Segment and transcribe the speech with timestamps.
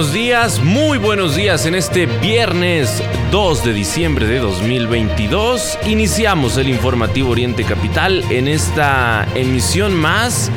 [0.00, 5.78] Buenos días, muy buenos días en este viernes 2 de diciembre de 2022.
[5.84, 10.50] Iniciamos el informativo Oriente Capital en esta emisión más,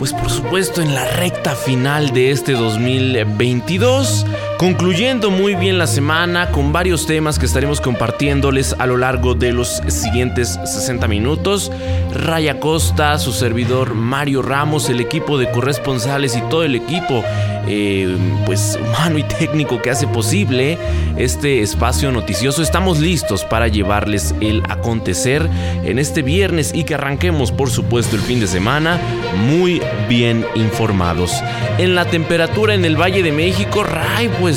[0.00, 4.26] pues por supuesto en la recta final de este 2022
[4.60, 9.52] concluyendo muy bien la semana con varios temas que estaremos compartiéndoles a lo largo de
[9.54, 11.72] los siguientes 60 minutos.
[12.12, 17.24] Raya Costa, su servidor Mario Ramos, el equipo de corresponsales y todo el equipo
[17.66, 20.76] eh, pues humano y técnico que hace posible
[21.16, 22.62] este espacio noticioso.
[22.62, 25.48] Estamos listos para llevarles el acontecer
[25.84, 28.98] en este viernes y que arranquemos por supuesto el fin de semana
[29.46, 31.32] muy bien informados.
[31.78, 34.49] En la temperatura en el Valle de México, Ray, pues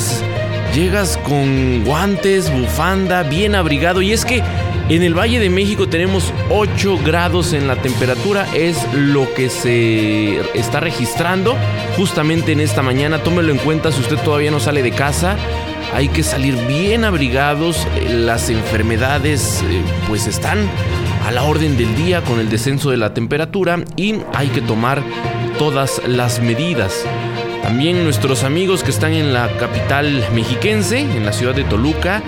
[0.74, 4.42] llegas con guantes, bufanda, bien abrigado y es que
[4.88, 10.40] en el Valle de México tenemos 8 grados en la temperatura, es lo que se
[10.58, 11.56] está registrando
[11.96, 13.22] justamente en esta mañana.
[13.22, 15.36] Tómelo en cuenta si usted todavía no sale de casa.
[15.94, 20.68] Hay que salir bien abrigados, las enfermedades eh, pues están
[21.24, 25.02] a la orden del día con el descenso de la temperatura y hay que tomar
[25.58, 27.06] todas las medidas.
[27.64, 32.22] También nuestros amigos que están en la capital mexiquense, en la ciudad de Toluca,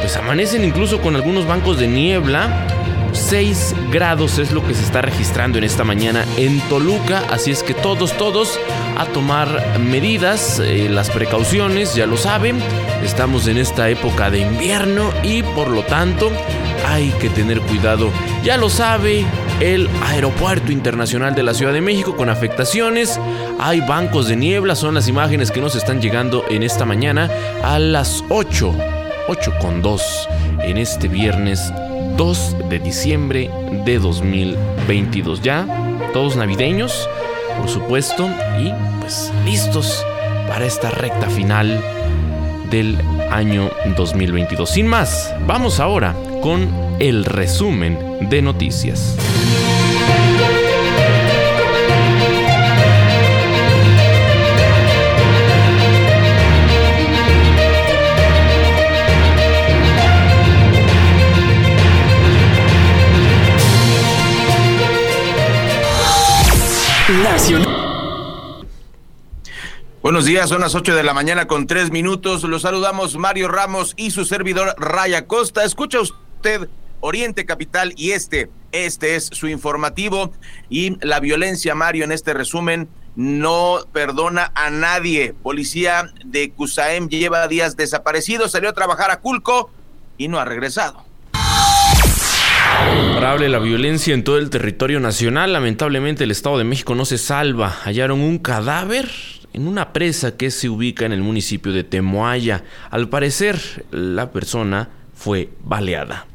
[0.00, 2.66] pues amanecen incluso con algunos bancos de niebla.
[3.12, 7.62] 6 grados es lo que se está registrando en esta mañana en Toluca, así es
[7.62, 8.58] que todos, todos
[8.96, 12.58] a tomar medidas, eh, las precauciones, ya lo saben,
[13.04, 16.32] estamos en esta época de invierno y por lo tanto
[16.86, 18.10] hay que tener cuidado,
[18.42, 19.26] ya lo sabe,
[19.60, 23.18] el Aeropuerto Internacional de la Ciudad de México con afectaciones.
[23.58, 27.28] Hay bancos de niebla, son las imágenes que nos están llegando en esta mañana
[27.62, 28.74] a las 8,
[29.28, 30.28] 8 con 2
[30.62, 31.72] en este viernes
[32.16, 33.50] 2 de diciembre
[33.84, 35.42] de 2022.
[35.42, 35.66] Ya,
[36.12, 37.08] todos navideños,
[37.58, 38.28] por supuesto,
[38.60, 40.04] y pues listos
[40.48, 41.82] para esta recta final
[42.70, 42.96] del
[43.30, 44.70] año 2022.
[44.70, 46.68] Sin más, vamos ahora con
[47.00, 47.98] el resumen
[48.28, 49.16] de noticias.
[70.08, 72.42] Buenos días, son las 8 de la mañana con 3 minutos.
[72.44, 75.64] Los saludamos Mario Ramos y su servidor Raya Costa.
[75.64, 76.70] Escucha usted
[77.00, 80.32] Oriente Capital y este, este es su informativo
[80.70, 85.34] y la violencia, Mario, en este resumen no perdona a nadie.
[85.34, 89.70] Policía de Cusaem lleva días desaparecido, salió a trabajar a Culco
[90.16, 91.04] y no ha regresado.
[93.08, 95.52] Imparable la violencia en todo el territorio nacional.
[95.52, 97.68] Lamentablemente el Estado de México no se salva.
[97.84, 99.10] Hallaron un cadáver
[99.58, 102.62] en una presa que se ubica en el municipio de Temoaya.
[102.90, 106.28] Al parecer, la persona fue baleada.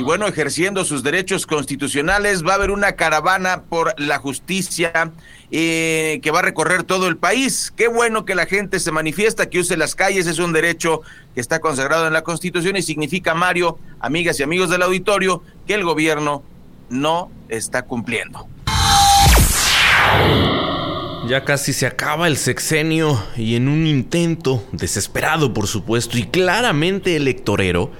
[0.00, 5.12] Y bueno, ejerciendo sus derechos constitucionales, va a haber una caravana por la justicia
[5.52, 7.72] eh, que va a recorrer todo el país.
[7.76, 11.02] Qué bueno que la gente se manifiesta, que use las calles, es un derecho
[11.36, 15.74] que está consagrado en la Constitución y significa, Mario, amigas y amigos del auditorio, que
[15.74, 16.42] el gobierno
[16.90, 18.48] no está cumpliendo.
[21.28, 27.16] Ya casi se acaba el sexenio y en un intento desesperado, por supuesto, y claramente
[27.16, 27.90] electorero,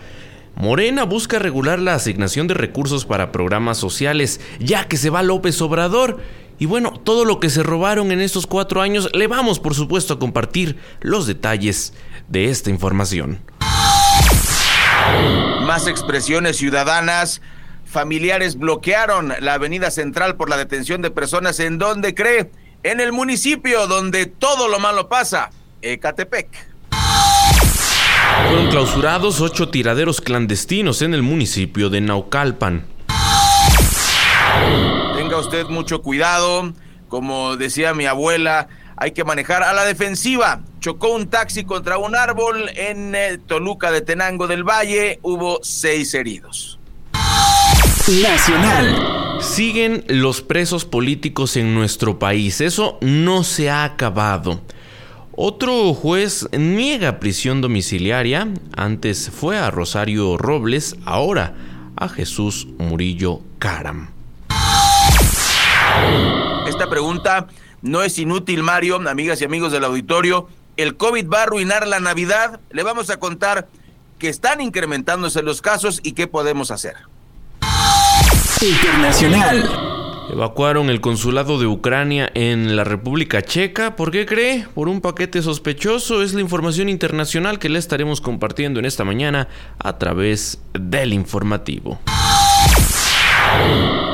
[0.54, 5.60] Morena busca regular la asignación de recursos para programas sociales, ya que se va López
[5.62, 6.20] Obrador.
[6.58, 10.14] Y bueno, todo lo que se robaron en estos cuatro años, le vamos por supuesto
[10.14, 11.94] a compartir los detalles
[12.28, 13.40] de esta información.
[15.62, 17.40] Más expresiones ciudadanas.
[17.92, 22.50] Familiares bloquearon la avenida central por la detención de personas en donde cree,
[22.82, 25.50] en el municipio donde todo lo malo pasa,
[25.82, 26.48] Ecatepec.
[28.48, 32.86] Fueron clausurados ocho tiraderos clandestinos en el municipio de Naucalpan.
[35.14, 36.72] Tenga usted mucho cuidado,
[37.08, 40.62] como decía mi abuela, hay que manejar a la defensiva.
[40.80, 43.14] Chocó un taxi contra un árbol en
[43.46, 46.78] Toluca de Tenango del Valle, hubo seis heridos.
[48.08, 49.38] Nacional.
[49.40, 54.60] Siguen los presos políticos en nuestro país, eso no se ha acabado.
[55.36, 58.48] Otro juez niega prisión domiciliaria.
[58.76, 61.54] Antes fue a Rosario Robles, ahora
[61.94, 64.10] a Jesús Murillo Caram.
[66.66, 67.46] Esta pregunta
[67.82, 70.48] no es inútil, Mario, amigas y amigos del auditorio.
[70.76, 72.58] ¿El COVID va a arruinar la Navidad?
[72.72, 73.68] Le vamos a contar
[74.18, 77.11] que están incrementándose los casos y qué podemos hacer.
[78.62, 79.68] Internacional.
[80.32, 83.96] Evacuaron el consulado de Ucrania en la República Checa.
[83.96, 84.66] ¿Por qué cree?
[84.72, 86.22] Por un paquete sospechoso.
[86.22, 89.48] Es la información internacional que le estaremos compartiendo en esta mañana
[89.80, 91.98] a través del informativo.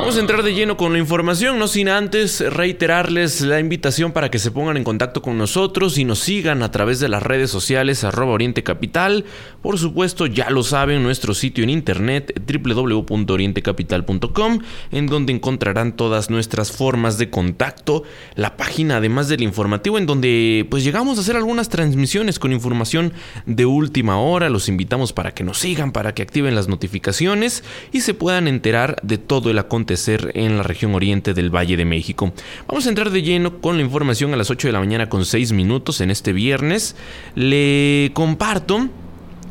[0.08, 4.30] Vamos a entrar de lleno con la información, no sin antes reiterarles la invitación para
[4.30, 7.50] que se pongan en contacto con nosotros y nos sigan a través de las redes
[7.50, 9.26] sociales arroba Oriente Capital.
[9.60, 14.60] Por supuesto, ya lo saben, nuestro sitio en internet www.orientecapital.com,
[14.92, 18.02] en donde encontrarán todas nuestras formas de contacto,
[18.34, 23.12] la página además del informativo, en donde pues llegamos a hacer algunas transmisiones con información
[23.44, 24.48] de última hora.
[24.48, 27.62] Los invitamos para que nos sigan, para que activen las notificaciones
[27.92, 29.58] y se puedan enterar de todo el
[29.98, 32.32] acontecer en la región oriente del Valle de México.
[32.68, 35.24] Vamos a entrar de lleno con la información a las 8 de la mañana con
[35.24, 36.94] 6 minutos en este viernes.
[37.34, 38.88] Le comparto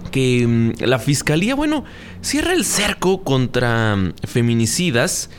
[0.09, 1.83] que mm, la fiscalía, bueno,
[2.21, 5.29] cierra el cerco contra mm, feminicidas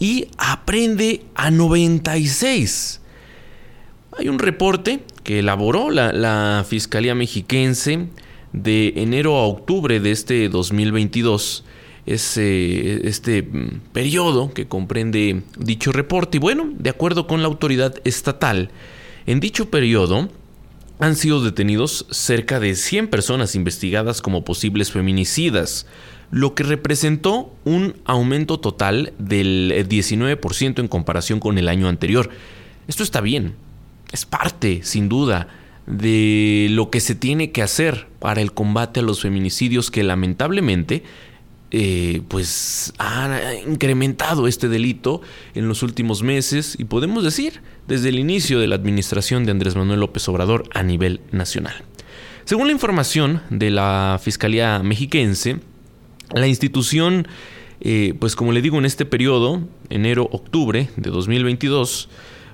[0.00, 3.00] y aprende a 96.
[4.18, 8.08] Hay un reporte que elaboró la, la Fiscalía Mexiquense
[8.52, 11.64] de enero a octubre de este 2022
[12.06, 16.38] es este mm, periodo que comprende dicho reporte.
[16.38, 18.70] Y bueno, de acuerdo con la autoridad estatal,
[19.26, 20.28] en dicho periodo
[20.98, 25.86] han sido detenidos cerca de 100 personas investigadas como posibles feminicidas,
[26.30, 32.30] lo que representó un aumento total del 19% en comparación con el año anterior.
[32.86, 33.54] Esto está bien,
[34.12, 35.48] es parte, sin duda,
[35.86, 41.02] de lo que se tiene que hacer para el combate a los feminicidios que lamentablemente
[41.72, 45.22] eh, pues ha incrementado este delito
[45.54, 49.76] en los últimos meses y podemos decir desde el inicio de la administración de Andrés
[49.76, 51.84] Manuel López Obrador a nivel nacional.
[52.44, 55.60] Según la información de la Fiscalía Mexiquense,
[56.34, 57.28] la institución,
[57.80, 62.08] eh, pues como le digo, en este periodo, enero-octubre de 2022,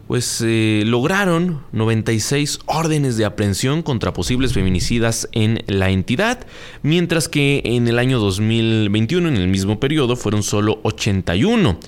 [0.06, 6.46] pues eh, lograron 96 órdenes de aprehensión contra posibles feminicidas en la entidad,
[6.82, 11.78] mientras que en el año 2021, en el mismo periodo, fueron solo 81.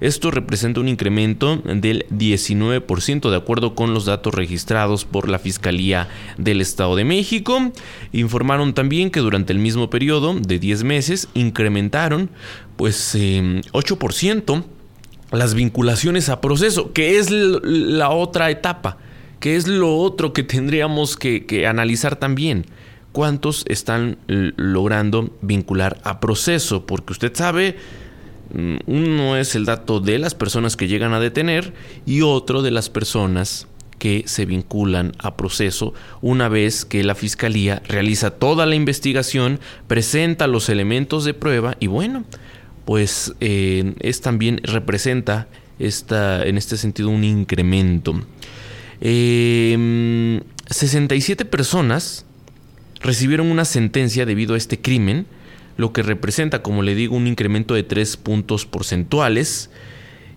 [0.00, 6.08] Esto representa un incremento del 19% de acuerdo con los datos registrados por la Fiscalía
[6.36, 7.72] del Estado de México.
[8.12, 12.28] Informaron también que durante el mismo periodo de 10 meses incrementaron
[12.76, 14.62] pues 8% em,
[15.36, 18.98] las vinculaciones a proceso, que es la otra etapa,
[19.40, 22.66] que es lo otro que tendríamos que, analizar también.
[23.12, 26.84] ¿Cuántos están logrando vincular a proceso?
[26.84, 27.76] Porque usted sabe,
[28.52, 31.74] mm, uno es el dato de las personas que llegan a detener
[32.06, 37.82] y otro de las personas que se vinculan a proceso una vez que la fiscalía
[37.86, 42.24] realiza toda la investigación, presenta los elementos de prueba y bueno,
[42.84, 45.48] pues eh, es también representa
[45.78, 48.20] esta, en este sentido un incremento.
[49.00, 52.26] 67 em, personas
[53.00, 55.26] recibieron una sentencia debido a este crimen,
[55.76, 59.70] lo que representa, como le digo, un incremento de 3 puntos porcentuales.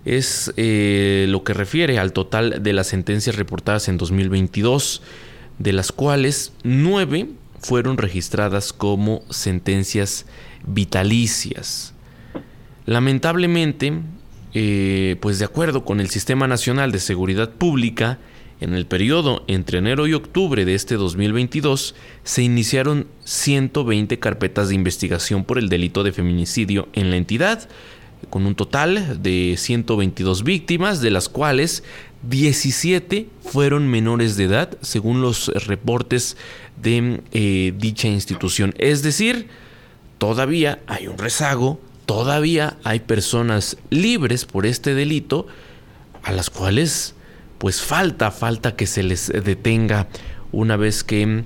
[0.06, 5.04] Es eh, lo que refiere al total de las sentencias reportadas en 2022,
[5.60, 7.28] de las cuales 9
[7.60, 10.26] fueron registradas como sentencias
[10.66, 11.94] vitalicias.
[12.88, 13.92] Lamentablemente,
[14.54, 18.18] eh, pues de acuerdo con el Sistema Nacional de Seguridad Pública,
[18.62, 24.76] en el periodo entre enero y octubre de este 2022 se iniciaron 120 carpetas de
[24.76, 27.68] investigación por el delito de feminicidio en la entidad,
[28.30, 31.84] con un total de 122 víctimas, de las cuales
[32.24, 36.38] 17 fueron menores de edad, según los reportes
[36.82, 38.74] de eh, dicha institución.
[38.78, 39.50] Es decir,
[40.20, 45.46] todavía hay un rezago todavía hay personas libres por este delito
[46.24, 47.14] a las cuales
[47.60, 50.08] pues falta, falta que se les detenga
[50.52, 51.44] una vez que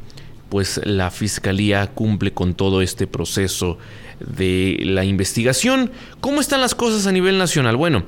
[0.50, 3.78] pues la fiscalía cumple con todo este proceso
[4.20, 5.92] de la investigación.
[6.20, 7.76] ¿Cómo están las cosas a nivel nacional?
[7.76, 8.04] Bueno,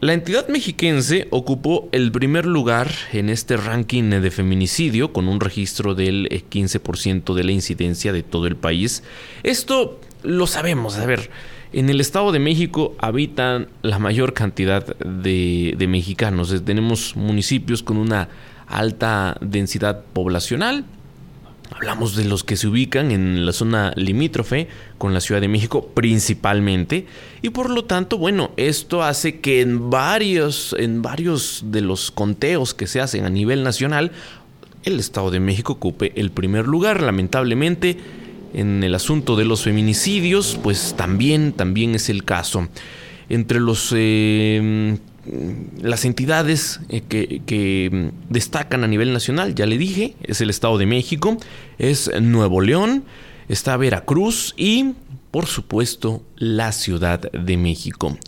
[0.00, 5.94] la entidad mexiquense ocupó el primer lugar en este ranking de feminicidio con un registro
[5.94, 9.04] del 15% de la incidencia de todo el país.
[9.44, 10.98] Esto lo sabemos.
[10.98, 11.30] A ver,
[11.72, 16.54] en el Estado de México habitan la mayor cantidad de, mexicanos.
[16.64, 18.28] Tenemos municipios con una
[18.66, 20.84] alta densidad poblacional.
[21.70, 25.88] Hablamos de los que se ubican en la zona limítrofe con la Ciudad de México
[25.94, 27.06] principalmente
[27.42, 32.74] y por lo tanto, bueno, esto hace que en varios en varios de los conteos
[32.74, 34.12] que se hacen a nivel nacional
[34.84, 37.96] el Estado de México ocupe el primer lugar, lamentablemente
[38.54, 42.68] en el asunto de los feminicidios, pues también también es el caso.
[43.28, 44.98] Entre los eh,
[45.80, 50.78] las entidades eh, que, mm, destacan a nivel nacional, ya le dije, es el Estado
[50.78, 51.38] de México,
[51.78, 53.04] es Nuevo León,
[53.48, 54.94] está Veracruz y,
[55.30, 58.18] por supuesto, la Ciudad de México.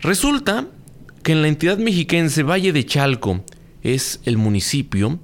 [0.00, 0.66] Resulta
[1.22, 3.42] que en la entidad mexiquense Valle de Chalco
[3.82, 5.18] es el municipio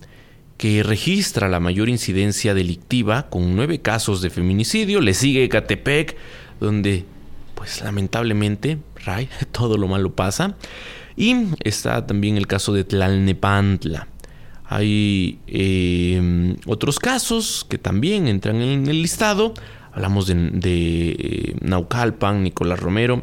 [0.64, 5.02] que registra la mayor incidencia delictiva con nueve casos de feminicidio.
[5.02, 6.16] Le sigue Ecatepec,
[6.58, 7.04] donde
[7.54, 8.78] pues lamentablemente,
[9.52, 10.56] todo lo malo pasa.
[11.18, 14.08] Y está también el caso de Tlalnepantla.
[14.64, 19.52] Hay em, otros casos que también entran en el listado.
[19.92, 23.22] Hablamos de, de eh, Naucalpan, Nicolás Romero.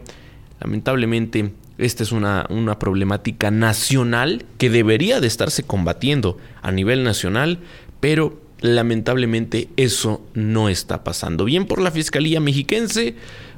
[0.59, 7.59] Lamentablemente, esta es una, una, problemática nacional que debería de estarse combatiendo a nivel nacional,
[7.99, 11.45] pero lamentablemente eso no está pasando.
[11.45, 13.15] Bien por la Fiscalía Mexiquense,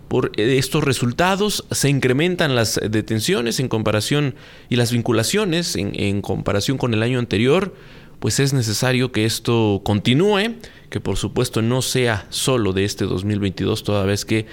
[0.07, 4.35] por estos resultados se incrementan las detenciones en comparación
[4.69, 7.73] y las vinculaciones en, comparación con el año anterior,
[8.19, 10.55] pues es necesario que esto continúe,
[10.89, 14.45] que por supuesto no sea solo de este 2022, toda vez que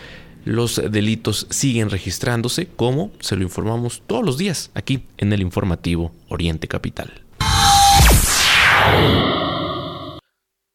[0.45, 6.13] los delitos siguen registrándose, como se lo informamos todos los días aquí en el informativo
[6.29, 7.25] Oriente Capital.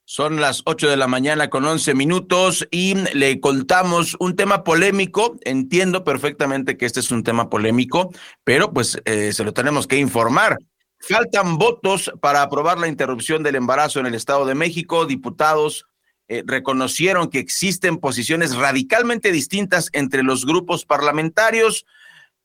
[0.07, 5.35] Son las 8 de la mañana con 11 minutos y le contamos un tema polémico.
[5.41, 8.11] Entiendo perfectamente que este es un tema polémico,
[8.45, 10.57] pero pues eh, se lo tenemos que informar.
[10.99, 15.05] Faltan votos para aprobar la interrupción del embarazo en el Estado de México.
[15.05, 15.85] Diputados
[16.27, 21.85] eh, reconocieron que existen posiciones radicalmente distintas entre los grupos parlamentarios.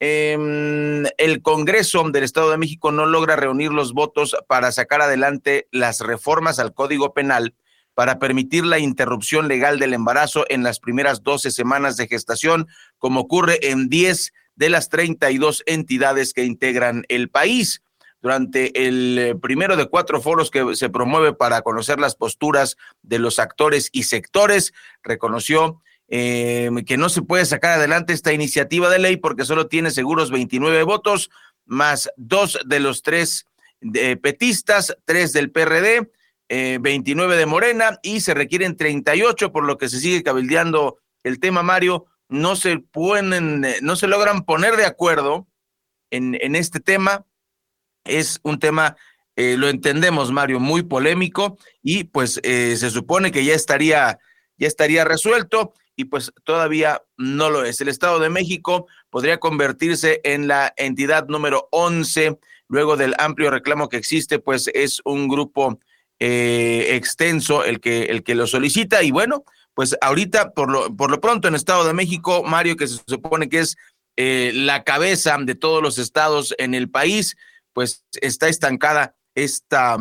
[0.01, 5.69] Em, el Congreso del Estado de México no logra reunir los votos para sacar adelante
[5.73, 7.55] las reformas al Código Penal
[7.95, 12.67] para permitir la interrupción legal del embarazo en las primeras 12 semanas de gestación,
[12.99, 17.83] como ocurre en 10 de las 32 entidades que integran el país.
[18.23, 23.19] Durante el eh, primero de cuatro foros que se promueve para conocer las posturas de
[23.19, 28.99] los actores y sectores, reconoció eh, que no se puede sacar adelante esta iniciativa de
[28.99, 31.31] ley porque solo tiene seguros 29 votos,
[31.67, 33.47] más dos de los tres
[33.81, 36.11] de petistas, tres del PRD
[36.49, 41.39] 29 eh, de Morena y se requieren 38, por lo que se sigue cabildeando el
[41.39, 42.07] tema, Mario.
[42.29, 45.47] No se eh, no se logran poner de acuerdo
[46.11, 47.25] en este tema.
[48.05, 48.97] Es un tema,
[49.37, 54.19] eh, lo entendemos, Mario, muy polémico y pues se supone que ya estaría,
[54.57, 57.81] ya estaría resuelto y pues todavía no lo es.
[57.81, 62.39] El Estado de México podría convertirse en la entidad número 11
[62.71, 65.79] luego del amplio reclamo que existe, pues es un grupo
[66.21, 69.03] eh, extenso el que, el que lo solicita.
[69.03, 72.87] Y bueno, pues ahorita, por lo, por lo pronto, en Estado de México, Mario, que
[72.87, 73.77] se supone que es
[74.17, 77.37] eh, la cabeza de todos los estados en el país,
[77.81, 79.97] pues está estancada esta,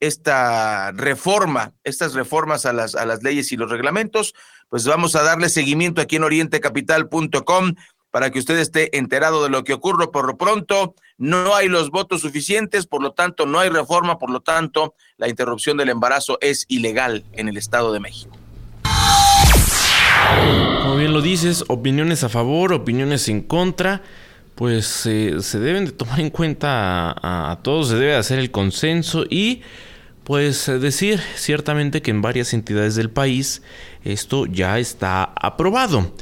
[0.00, 4.34] esta reforma, estas reformas a las, a las leyes y los reglamentos.
[4.68, 7.74] Pues vamos a darle seguimiento aquí en orientecapital.com
[8.10, 10.08] para que usted esté enterado de lo que ocurre.
[10.08, 14.28] Por lo pronto, no hay los votos suficientes, por lo tanto, no hay reforma, por
[14.28, 18.36] lo tanto, la interrupción del embarazo es ilegal en el Estado de México.
[20.82, 24.02] Como bien lo dices, opiniones a favor, opiniones en contra,
[24.60, 29.24] pues se deben de tomar en cuenta a, a, todos, se debe hacer el consenso
[29.30, 29.62] y
[30.22, 33.62] pues decir ciertamente que en varias entidades del país
[34.04, 36.12] esto ya está aprobado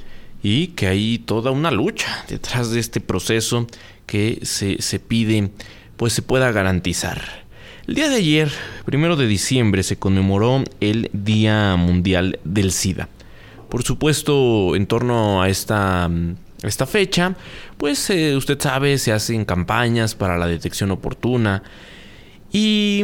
[0.41, 3.67] y que hay toda una lucha detrás de este proceso
[4.07, 5.51] que se, se pide
[5.97, 7.21] pues se pueda garantizar.
[7.89, 8.53] El día de ayer,
[8.85, 13.09] primero de diciembre, se conmemoró el Día Mundial del SIDA.
[13.69, 16.09] Por supuesto, en torno a esta,
[16.63, 17.35] esta fecha,
[17.79, 21.63] pues eh, usted sabe, se hacen campañas para la detección oportuna.
[22.53, 23.03] Y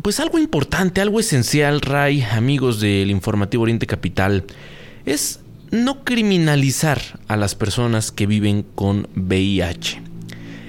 [0.00, 4.44] pues algo importante, algo esencial, Ray, amigos del Informativo Oriente Capital,
[5.04, 5.40] es
[5.70, 10.00] no criminalizar a las personas que viven con VIH.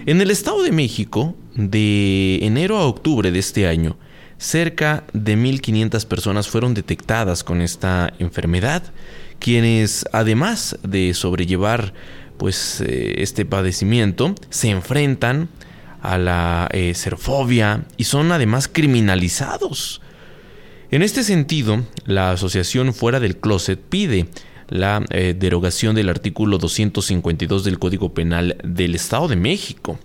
[0.05, 3.97] En el Estado de México, de enero a octubre de este año,
[4.39, 8.83] cerca de 1.500 personas fueron detectadas con esta enfermedad,
[9.39, 11.93] quienes además de sobrellevar
[12.39, 15.49] pues, eh, este padecimiento, se enfrentan
[16.01, 20.01] a la eh, xerofobia y son además criminalizados.
[20.89, 24.27] En este sentido, la asociación Fuera del Closet pide
[24.69, 29.99] la eh, derogación del artículo 252 del Código Penal del Estado de México.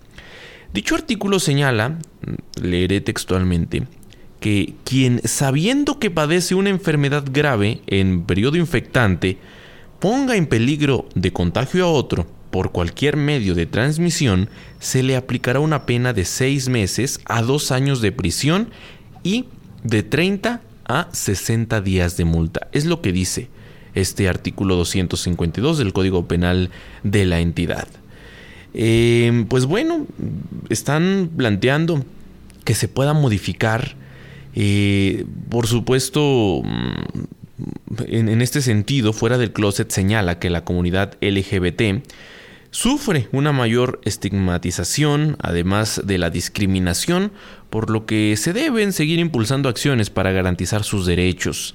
[0.74, 1.98] Dicho artículo señala,
[2.60, 3.84] leeré textualmente,
[4.40, 9.38] que quien sabiendo que padece una enfermedad grave en periodo infectante,
[10.00, 14.48] ponga en peligro de contagio a otro por cualquier medio de transmisión,
[14.78, 18.70] se le aplicará una pena de seis meses a dos años de prisión
[19.24, 19.46] y
[19.82, 22.68] de 30 a 60 días de multa.
[22.70, 23.48] Es lo que dice
[23.94, 26.70] este artículo 252 del Código Penal
[27.02, 27.88] de la entidad.
[28.72, 30.06] Eh, pues bueno,
[30.68, 32.04] están planteando
[32.64, 33.94] que se pueda modificar,
[34.54, 37.43] eh, por supuesto, mm,
[38.06, 42.04] en, este sentido, fuera del closet señala que la comunidad LGBT
[42.70, 47.30] sufre una mayor estigmatización, además de la discriminación,
[47.70, 51.74] por lo que se deben seguir impulsando acciones para garantizar sus derechos.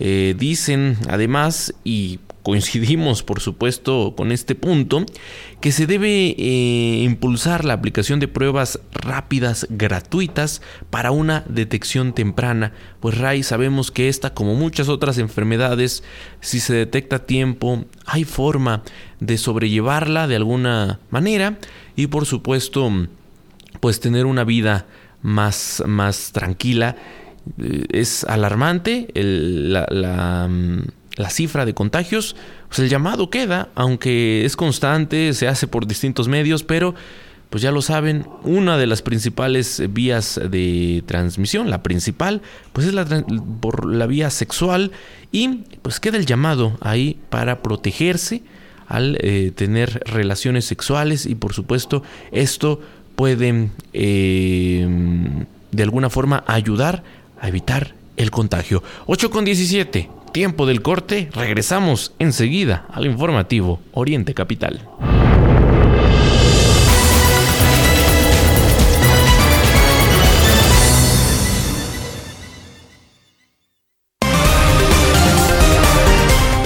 [0.00, 5.04] Eh, dicen además, y coincidimos por supuesto con este punto,
[5.60, 12.72] que se debe eh, impulsar la aplicación de pruebas rápidas gratuitas para una detección temprana,
[13.00, 16.02] pues Ray sabemos que esta como muchas otras enfermedades,
[16.40, 18.82] si se detecta a tiempo, hay forma
[19.20, 21.58] de sobrellevarla de alguna manera
[21.96, 22.90] y por supuesto
[23.80, 24.86] pues tener una vida
[25.22, 26.96] más, más tranquila.
[27.58, 32.36] Eh, es alarmante la mm, la cifra de contagios,
[32.68, 36.94] pues el llamado queda, aunque es constante, se hace por distintos medios, pero
[37.50, 42.94] pues ya lo saben, una de las principales vías de transmisión, la principal, pues es
[42.94, 43.04] la,
[43.60, 44.92] por la vía sexual
[45.32, 48.42] y pues queda el llamado ahí para protegerse
[48.86, 52.80] al eh, tener relaciones sexuales y por supuesto esto
[53.16, 54.88] puede eh,
[55.72, 57.02] de alguna forma ayudar
[57.40, 58.82] a evitar el contagio.
[59.06, 60.08] 8 con 17.
[60.32, 64.88] Tiempo del corte, regresamos enseguida al informativo Oriente Capital.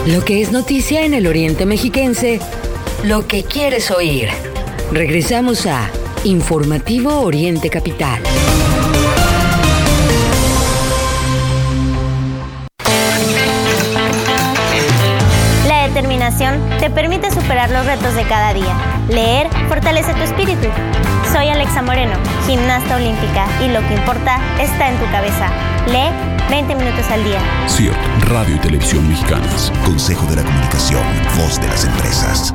[0.07, 2.41] Lo que es noticia en el Oriente Mexiquense,
[3.05, 4.29] lo que quieres oír.
[4.93, 5.91] Regresamos a
[6.25, 8.21] Informativo Oriente Capital.
[16.81, 18.75] Te permite superar los retos de cada día.
[19.11, 20.69] Leer fortalece tu espíritu.
[21.31, 22.15] Soy Alexa Moreno,
[22.47, 25.51] gimnasta olímpica, y lo que importa está en tu cabeza.
[25.87, 26.09] Lee
[26.49, 27.41] 20 minutos al día.
[27.69, 27.97] CIRT,
[28.31, 29.71] Radio y Televisión Mexicanas.
[29.85, 31.03] Consejo de la Comunicación,
[31.37, 32.55] voz de las empresas.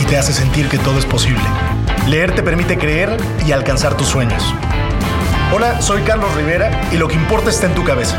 [0.00, 1.42] y te hace sentir que todo es posible.
[2.06, 4.42] Leer te permite creer y alcanzar tus sueños.
[5.52, 8.16] Hola, soy Carlos Rivera y lo que importa está en tu cabeza.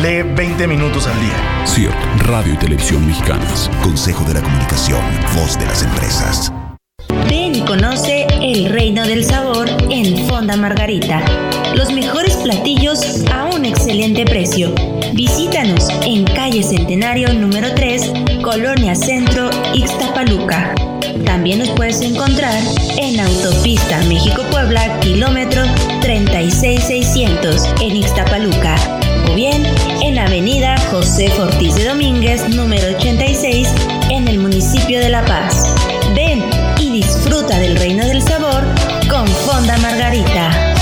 [0.00, 1.66] Lee 20 minutos al día.
[1.66, 3.70] CIRT, Radio y Televisión Mexicanas.
[3.82, 5.00] Consejo de la Comunicación,
[5.36, 6.52] voz de las empresas.
[7.28, 11.22] Ven y conoce el reino del sabor en Fonda Margarita.
[11.74, 14.74] Los mejores platillos a un excelente precio.
[15.12, 20.74] Visítanos en calle Centenario número 3, Colonia Centro, Ixtapaluca.
[21.24, 22.58] También nos puedes encontrar
[22.98, 25.62] en Autopista México-Puebla, kilómetro
[26.00, 28.76] 36600 en Ixtapaluca.
[29.30, 29.62] O bien
[30.02, 33.68] en Avenida José Ortiz de Domínguez, número 86,
[34.10, 35.74] en el municipio de La Paz.
[36.14, 36.42] Ven
[36.78, 38.62] y disfruta del reino del sabor
[39.08, 40.74] con Fonda Margarita.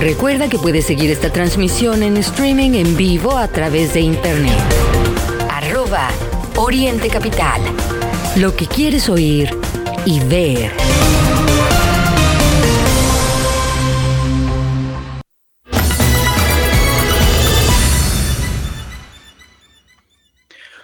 [0.00, 4.91] Recuerda que puedes seguir esta transmisión en streaming en vivo a través de internet
[6.56, 7.60] Oriente Capital.
[8.36, 9.54] Lo que quieres oír
[10.06, 10.72] y ver.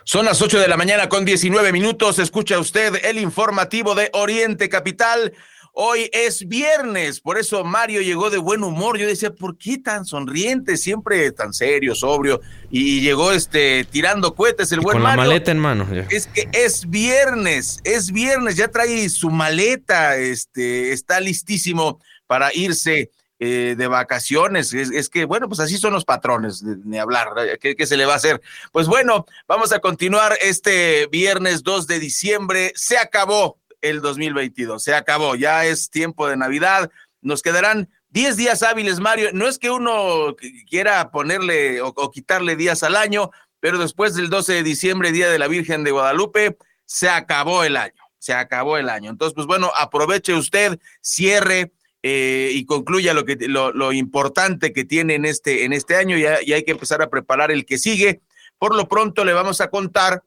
[0.04, 2.18] Son las 8 de la mañana con 19 minutos.
[2.18, 5.32] Escucha usted el informativo de Oriente Capital.
[5.80, 8.98] Hoy es viernes, por eso Mario llegó de buen humor.
[8.98, 10.76] Yo decía, ¿por qué tan sonriente?
[10.76, 12.40] Siempre tan serio, sobrio.
[12.68, 15.22] Y llegó este tirando cohetes el buen con Mario.
[15.22, 15.86] la maleta en mano.
[16.10, 23.12] Es que es viernes, es viernes, ya trae su maleta, este, está listísimo para irse
[23.38, 24.74] eh, de vacaciones.
[24.74, 27.28] Es, que, bueno, pues así son los patrones, ni hablar,
[27.60, 28.40] ¿Qué, ¿Qué, se le va a hacer?
[28.72, 32.72] Pues bueno, vamos a continuar este viernes 2 de diciembre.
[32.74, 34.82] Se acabó el 2022.
[34.82, 36.90] Se acabó, ya es tiempo de Navidad.
[37.20, 39.30] Nos quedarán 10 días hábiles, Mario.
[39.32, 40.36] No es que uno
[40.68, 45.38] quiera ponerle o, quitarle días al año, pero después del 12 de diciembre, Día de
[45.38, 48.02] la Virgen de Guadalupe, se acabó el año.
[48.18, 49.10] Se acabó el año.
[49.10, 51.72] Entonces, pues bueno, aproveche usted, cierre.
[52.04, 56.24] Eh, y concluya lo que lo, importante que tiene en este en este año y
[56.24, 58.22] hay que empezar a preparar el que sigue.
[58.56, 60.22] Por lo pronto le vamos a contar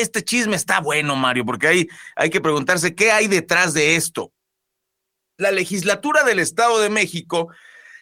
[0.00, 4.32] este chisme está bueno, Mario, porque hay, hay que preguntarse qué hay detrás de esto.
[5.36, 7.48] La legislatura del Estado de México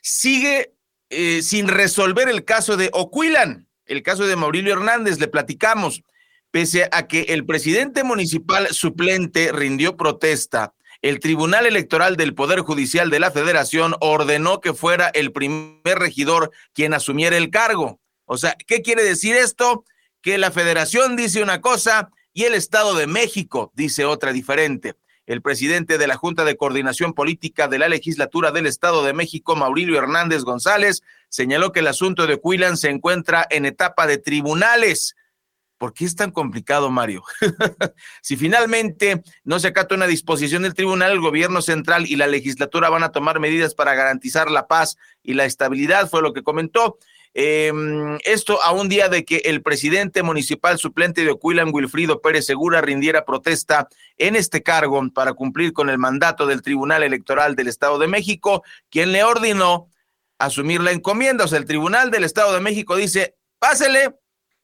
[0.03, 0.75] sigue
[1.11, 6.03] eh, sin resolver el caso de Oquilan, el caso de Maurilio Hernández, le platicamos,
[6.51, 10.75] pese a que el presidente municipal suplente rindió protesta.
[11.03, 16.51] El Tribunal Electoral del Poder Judicial de la Federación ordenó que fuera el primer regidor
[16.73, 18.01] quien asumiera el cargo.
[18.25, 19.85] O sea, ¿qué quiere decir esto?
[20.25, 24.95] Que la federación dice una cosa y el Estado de México dice otra diferente.
[25.27, 29.55] El presidente de la Junta de Coordinación Política de la Legislatura del Estado de México,
[29.55, 35.15] Maurilio Hernández González, señaló que el asunto de Cuilan se encuentra en etapa de tribunales.
[35.77, 37.23] ¿Por qué es tan complicado, Mario?
[38.23, 42.89] si finalmente no se acata una disposición del tribunal, el gobierno central y la legislatura
[42.89, 46.97] van a tomar medidas para garantizar la paz y la estabilidad, fue lo que comentó.
[47.37, 52.47] Em, esto a un día de que el presidente municipal suplente de Ocuilan, Wilfrido Pérez
[52.47, 57.67] Segura, rindiera protesta en este cargo para cumplir con el mandato del Tribunal Electoral del
[57.67, 59.91] Estado de México, quien le ordenó
[60.39, 61.45] asumir la encomienda.
[61.45, 64.15] O sea, el Tribunal del Estado de México dice, pásele.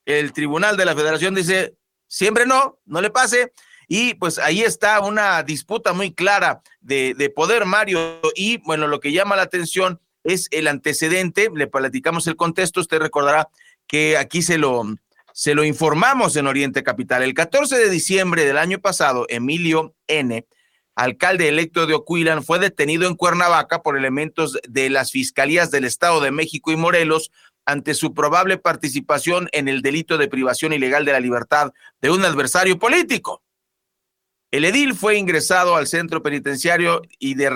[0.04, 1.74] El Tribunal de la Federación dice,
[2.06, 3.52] siempre no, no le pase.
[3.88, 8.20] Y pues ahí está una disputa muy clara de, de poder, Mario.
[8.36, 12.98] Y bueno, lo que llama la atención es el antecedente, le platicamos el contexto, usted
[12.98, 13.48] recordará
[13.86, 14.84] que aquí se lo,
[15.32, 17.22] se lo informamos en Oriente Capital.
[17.22, 20.46] El 14 de diciembre del año pasado, Emilio N.,
[20.94, 26.20] alcalde electo de Ocuilan, fue detenido en Cuernavaca por elementos de las fiscalías del Estado
[26.20, 27.30] de México y Morelos
[27.64, 32.24] ante su probable participación en el delito de privación ilegal de la libertad de un
[32.24, 33.42] adversario político.
[34.50, 37.50] El edil fue ingresado al centro penitenciario y de,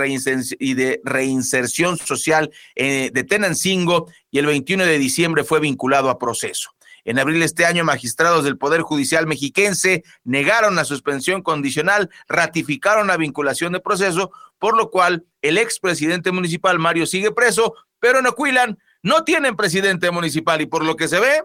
[1.03, 6.71] reinserción, social eh, de Tenancingo y el 21 de diciembre fue vinculado a proceso.
[7.05, 13.09] En abril de este año, magistrados del Poder Judicial mexiquense negaron la suspensión condicional, ratificaron
[13.09, 18.27] la vinculación de proceso, por lo cual el expresidente municipal Mario sigue preso, pero en
[18.29, 21.43] Aquilan no tienen presidente municipal y por lo que se ve,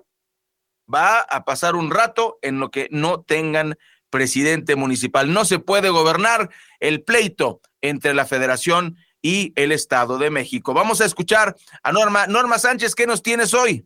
[0.94, 3.78] va a pasar un rato en lo que no tengan
[4.10, 5.32] presidente municipal.
[5.34, 10.74] No se puede gobernar el pleito entre la federación y el Estado de México.
[10.74, 12.28] Vamos a escuchar a Norma.
[12.28, 13.86] Norma Sánchez, ¿qué nos tienes hoy?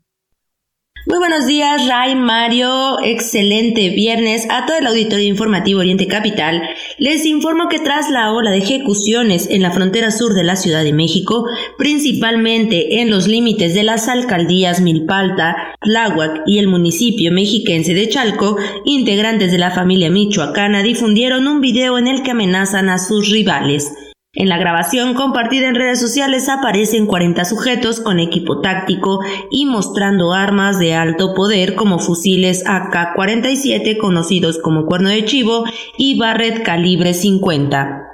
[1.05, 2.97] Muy buenos días, Ray, Mario.
[3.03, 6.63] Excelente viernes a todo el auditorio informativo Oriente Capital.
[6.97, 10.81] Les informo que tras la ola de ejecuciones en la frontera sur de la Ciudad
[10.81, 11.45] de México,
[11.77, 18.55] principalmente en los límites de las alcaldías Milpalta, Tláhuac y el municipio mexiquense de Chalco,
[18.85, 23.91] integrantes de la familia michoacana difundieron un video en el que amenazan a sus rivales.
[24.35, 29.19] En la grabación compartida en redes sociales aparecen 40 sujetos con equipo táctico
[29.51, 35.65] y mostrando armas de alto poder como fusiles AK-47 conocidos como cuerno de chivo
[35.99, 38.12] y Barrett calibre 50.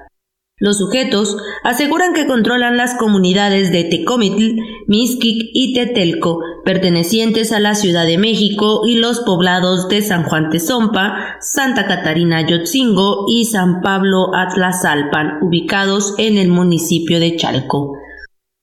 [0.60, 7.76] Los sujetos aseguran que controlan las comunidades de Tecomitl, Mixquic y Tetelco, pertenecientes a la
[7.76, 13.80] Ciudad de México, y los poblados de San Juan Tezompa, Santa Catarina Yotzingo y San
[13.82, 17.99] Pablo Atlasalpan, ubicados en el municipio de Chalco.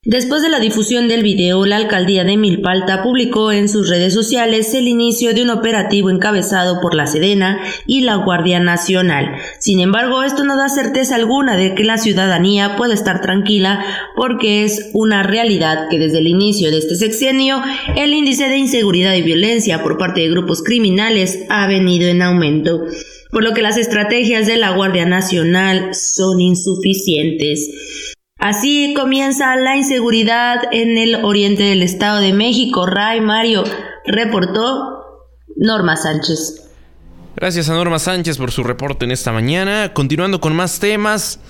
[0.07, 4.73] Después de la difusión del video, la alcaldía de Milpalta publicó en sus redes sociales
[4.75, 9.35] el inicio de un operativo encabezado por la Sedena y la Guardia Nacional.
[9.59, 14.63] Sin embargo, esto no da certeza alguna de que la ciudadanía pueda estar tranquila porque
[14.63, 17.61] es una realidad que desde el inicio de este sexenio
[17.97, 22.85] el índice de inseguridad y violencia por parte de grupos criminales ha venido en aumento
[23.37, 27.69] por lo que las estrategias de la Guardia Nacional son insuficientes.
[28.39, 32.87] Así comienza la inseguridad en el oriente del Estado de México.
[32.87, 33.65] Ray Mario
[34.07, 36.63] reportó Norma Sánchez.
[37.35, 39.93] Gracias a Norma Sánchez por su reporte en esta mañana.
[39.95, 41.41] Continuando con más temas.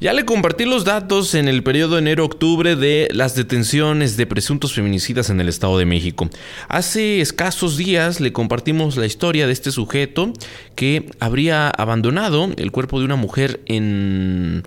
[0.00, 5.30] Ya le compartí los datos en el periodo enero-octubre de las detenciones de presuntos feminicidas
[5.30, 6.28] en el Estado de México.
[6.68, 10.32] Hace escasos días le compartimos la historia de este sujeto
[10.74, 14.64] que habría abandonado el cuerpo de una mujer en...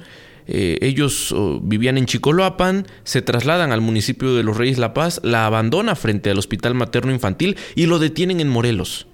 [0.48, 5.20] Eh, ellos oh, vivían en Chicoloapan, se trasladan al municipio de Los Reyes La Paz,
[5.24, 9.08] la abandona frente al Hospital Materno Infantil y lo detienen en Morelos.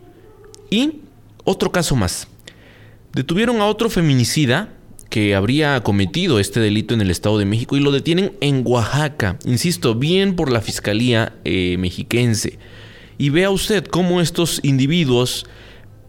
[0.69, 1.01] Y
[1.43, 2.27] otro caso más.
[3.13, 4.73] Detuvieron a otro feminicida
[5.09, 9.37] que habría cometido este delito en el Estado de México y lo detienen en Oaxaca,
[9.45, 12.57] insisto, bien por la Fiscalía eh, mexiquense.
[13.19, 15.45] Y vea usted cómo estos individuos,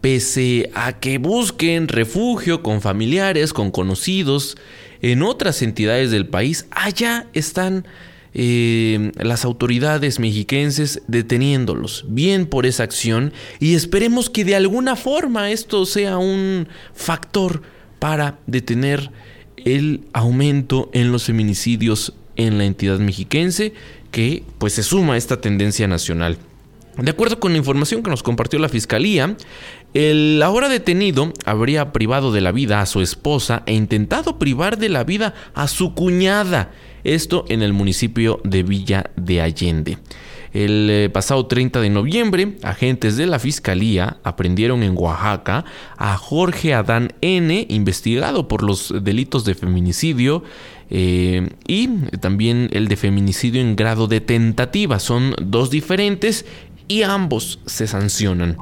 [0.01, 4.57] pese a que busquen refugio con familiares, con conocidos,
[5.11, 7.85] en otras entidades del país, allá están
[8.33, 15.51] eh, las autoridades mexiquenses deteniéndolos, bien por esa acción, y esperemos que de alguna forma
[15.51, 17.61] esto sea un factor
[17.99, 19.11] para detener
[19.57, 23.73] el aumento en los feminicidios en la entidad mexiquense
[24.09, 26.39] que pues se suma a esta tendencia nacional.
[26.97, 29.37] De acuerdo con la información que nos compartió la fiscalía,
[29.95, 34.89] el ahora detenido habría privado de la vida a su esposa e intentado privar de
[34.89, 36.71] la vida a su cuñada,
[37.05, 39.97] esto en el municipio de Villa de Allende.
[40.51, 45.63] El eh, pasado 30 de noviembre, agentes de la Fiscalía aprendieron en Oaxaca
[45.95, 50.43] a Jorge Adán N., investigado por los delitos de feminicidio
[50.89, 51.87] eh, y
[52.19, 54.99] también el de feminicidio en grado de tentativa.
[54.99, 56.45] Son dos diferentes
[56.89, 58.57] y ambos se sancionan.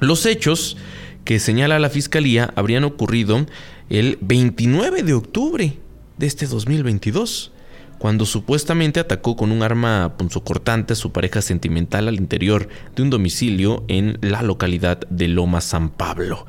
[0.00, 0.76] Los hechos
[1.24, 3.46] que señala la Fiscalía habrían ocurrido
[3.90, 5.78] el 29 de octubre
[6.16, 7.52] de este 2022
[7.98, 13.10] cuando supuestamente atacó con un arma punzocortante a su pareja sentimental al interior de un
[13.10, 16.46] domicilio en la localidad de Loma San Pablo.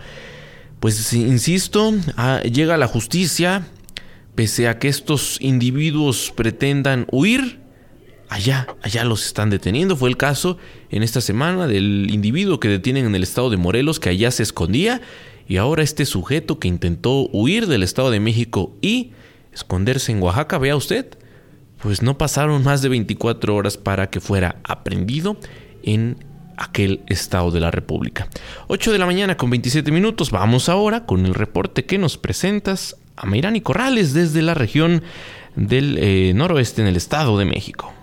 [0.80, 3.68] Pues insisto, ah, llega la justicia,
[4.36, 7.60] pese a que estos individuos pretendan huir,
[8.30, 9.98] allá, allá los están deteniendo.
[9.98, 10.58] Fue el caso
[10.90, 14.44] en esta semana del individuo que detienen en el estado de Morelos, que allá se
[14.44, 15.02] escondía,
[15.48, 19.12] y ahora este sujeto que intentó huir del estado de México y
[19.52, 21.08] esconderse en Oaxaca, vea usted,
[21.82, 25.38] pues no pasaron más de 24 horas para que fuera aprendido
[25.84, 26.24] en
[26.56, 28.28] aquel estado de la República.
[28.68, 32.98] 8 de la mañana con 27 minutos, vamos ahora con el reporte que nos presentas
[33.16, 35.02] a Meirani Corrales desde la región
[35.56, 37.94] del eh, noroeste en el Estado de México.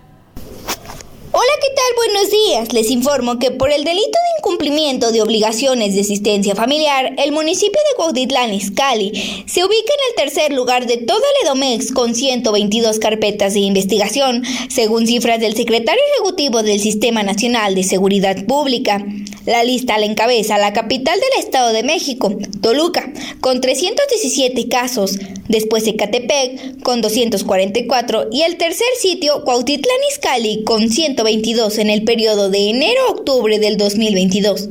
[1.97, 2.73] Buenos días.
[2.73, 7.71] Les informo que por el delito de incumplimiento de obligaciones de asistencia familiar, el municipio
[7.71, 9.11] de Cuautitlán Izcalli
[9.47, 14.43] se ubica en el tercer lugar de toda el Edomex con 122 carpetas de investigación,
[14.69, 19.03] según cifras del secretario ejecutivo del Sistema Nacional de Seguridad Pública.
[19.47, 25.87] La lista la encabeza la capital del Estado de México, Toluca, con 317 casos, después
[25.87, 32.69] Ecatepec con 244 y el tercer sitio Cuautitlán Izcalli con 122 en el periodo de
[32.71, 34.67] enero a octubre del 2022.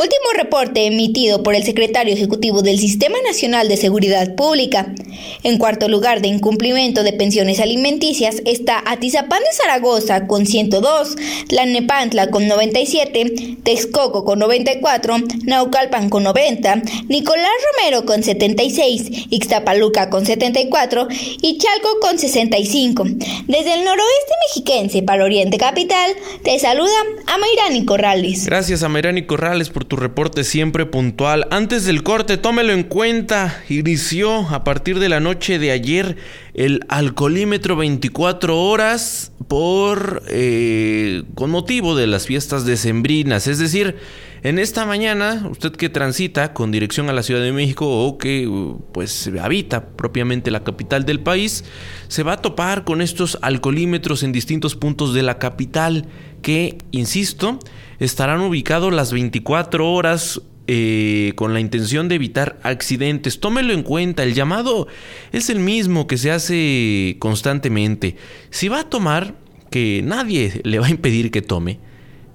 [0.00, 4.94] Último reporte emitido por el secretario ejecutivo del Sistema Nacional de Seguridad Pública.
[5.42, 11.16] En cuarto lugar de incumplimiento de pensiones alimenticias está Atizapán de Zaragoza con 102,
[11.48, 16.76] Tlanepantla con 97, Texcoco con 94, Naucalpan con 90,
[17.08, 21.08] Nicolás Romero con 76, Ixtapaluca con 74
[21.42, 23.04] y Chalco con 65.
[23.48, 26.90] Desde el noroeste mexiquense para Oriente Capital, te saluda
[27.26, 28.46] Amairani Corrales.
[28.46, 31.48] Gracias Amairani Corrales por tu reporte siempre puntual.
[31.50, 33.60] Antes del corte, tómelo en cuenta.
[33.68, 36.16] Inició a partir de la noche de ayer
[36.54, 43.48] el alcoholímetro 24 horas por eh, con motivo de las fiestas decembrinas.
[43.48, 43.96] Es decir,
[44.42, 48.48] en esta mañana, usted que transita con dirección a la Ciudad de México o que
[48.92, 51.64] pues habita propiamente la capital del país,
[52.06, 56.06] se va a topar con estos alcoholímetros en distintos puntos de la capital
[56.42, 57.58] que, insisto,
[57.98, 63.40] estarán ubicados las 24 horas eh, con la intención de evitar accidentes.
[63.40, 64.86] Tómelo en cuenta, el llamado
[65.32, 68.16] es el mismo que se hace constantemente.
[68.50, 69.34] Si va a tomar,
[69.70, 71.78] que nadie le va a impedir que tome,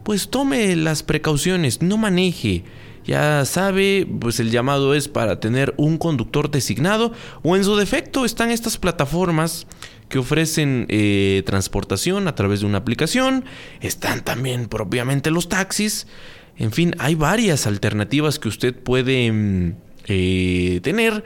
[0.04, 2.64] pues tome las precauciones, no maneje.
[3.06, 7.12] Ya sabe, pues el llamado es para tener un conductor designado
[7.44, 9.68] o en su defecto están estas plataformas
[10.10, 13.46] que ofrecen eh, transportación a través de una aplicación.
[13.82, 16.08] Están también propiamente los taxis.
[16.58, 19.74] En fin, hay varias alternativas que usted puede mm,
[20.08, 21.24] eh, tener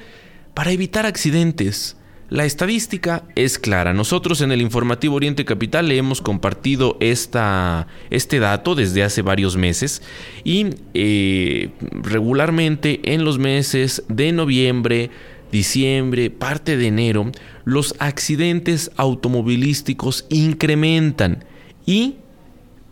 [0.54, 1.96] para evitar accidentes.
[2.30, 3.94] La estadística es clara.
[3.94, 10.04] Nosotros en el informativo Oriente Capital le hemos compartido este dato desde hace varios meses
[10.44, 11.72] y eh,
[12.04, 15.10] regularmente en los meses de noviembre,
[15.52, 17.32] diciembre, parte de enero,
[17.66, 21.46] los accidentes automovilísticos incrementan
[21.88, 22.18] y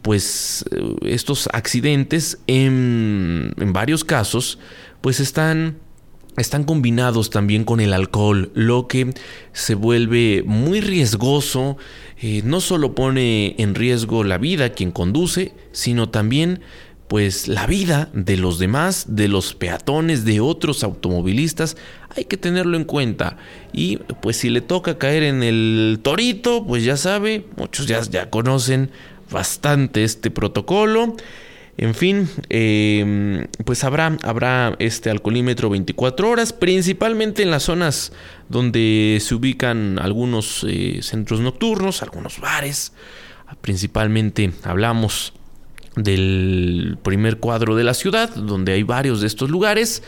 [0.02, 4.58] pues eh, estos accidentes en, en varios casos
[5.02, 5.78] pues están
[6.38, 9.14] están combinados también con el alcohol, lo que
[9.54, 11.78] se vuelve muy riesgoso,
[12.22, 16.62] eh, no solo pone en riesgo la vida quien conduce, sino también
[17.08, 21.78] pues la vida de los demás, de los peatones, de otros automovilistas,
[22.16, 23.38] hay que tenerlo en cuenta.
[23.72, 28.30] Y pues si le toca caer en el torito, pues ya sabe, muchos ya, ya
[28.30, 28.92] conocen
[29.32, 31.16] bastante este protocolo.
[31.78, 38.14] En fin, em, pues habrá, habrá este alcoholímetro 24 horas, principalmente en las zonas
[38.50, 42.94] donde se ubican algunos eh, centros nocturnos, algunos bares.
[43.62, 45.34] Principalmente hablamos
[45.96, 50.02] del primer cuadro de la ciudad, donde hay varios de estos lugares,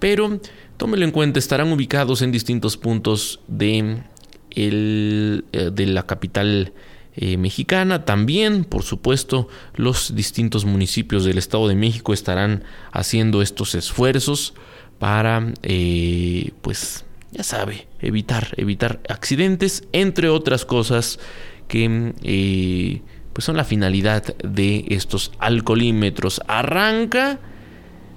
[0.00, 0.40] pero
[0.76, 4.02] tómelo en cuenta, estarán ubicados en distintos puntos de,
[4.50, 6.72] el, eh, de la capital
[7.16, 8.04] eh, mexicana.
[8.04, 14.54] También, por supuesto, los distintos municipios del Estado de México estarán haciendo estos esfuerzos
[14.98, 21.18] para, eh, pues, ya sabe, evitar, evitar accidentes, entre otras cosas
[21.68, 26.40] que eh, pues son la finalidad de estos alcoholímetros.
[26.46, 27.38] Arranca,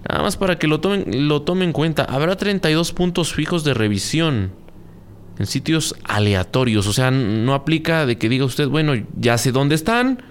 [0.08, 3.74] nada más para que lo tomen, lo tomen en cuenta, habrá 32 puntos fijos de
[3.74, 4.52] revisión
[5.40, 6.88] en sitios aleatorios.
[6.88, 10.24] O sea, no aplica de que diga usted, bueno, ya sé dónde están,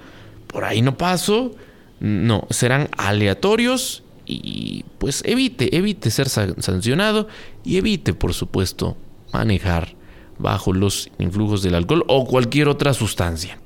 [0.47, 1.55] por ahí no paso.
[1.99, 7.29] No, serán aleatorios y pues evite, evite ser sancionado
[7.64, 8.97] y evite, por supuesto,
[9.33, 9.95] manejar
[10.38, 13.59] bajo los influjos del alcohol o cualquier otra sustancia.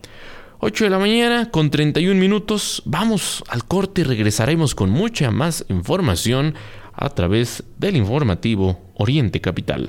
[0.60, 5.64] 8 de la mañana con 31 minutos, vamos al corte y regresaremos con mucha más
[5.68, 6.54] información
[6.92, 9.88] a través del informativo Oriente Capital.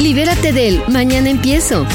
[0.00, 1.86] Libérate del mañana empiezo.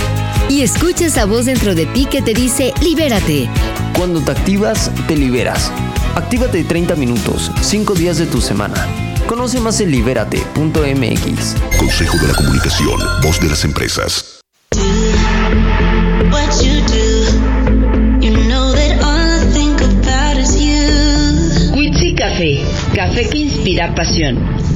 [0.50, 3.50] Y escucha esa voz dentro de ti que te dice libérate.
[3.98, 5.72] Cuando te activas, te liberas.
[6.16, 8.88] Actívate 30 minutos, 5 días de tu semana.
[9.28, 11.56] Conoce más en libérate.mx.
[11.78, 14.42] Consejo de la Comunicación, voz de las empresas.
[22.22, 22.62] Café,
[22.94, 24.61] café que inspira pasión.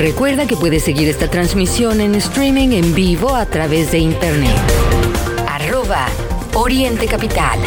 [0.00, 4.56] Recuerda que puedes seguir esta transmisión en streaming en vivo a través de internet.
[5.46, 6.06] Arroba
[6.54, 7.60] Oriente Capital.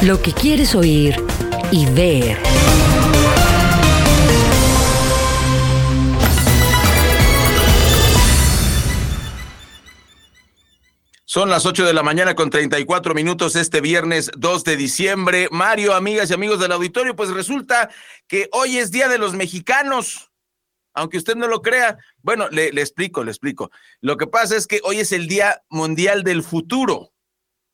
[0.00, 1.22] Lo que quieres oír
[1.70, 2.38] y ver.
[11.26, 15.48] Son las 8 de la mañana con 34 minutos este viernes 2 de diciembre.
[15.50, 17.90] Mario, amigas y amigos del auditorio, pues resulta
[18.26, 20.27] que hoy es Día de los Mexicanos.
[20.98, 23.70] Aunque usted no lo crea, bueno, le, explico, le explico.
[24.00, 27.12] Lo que pasa es que hoy es el Día Mundial del Futuro.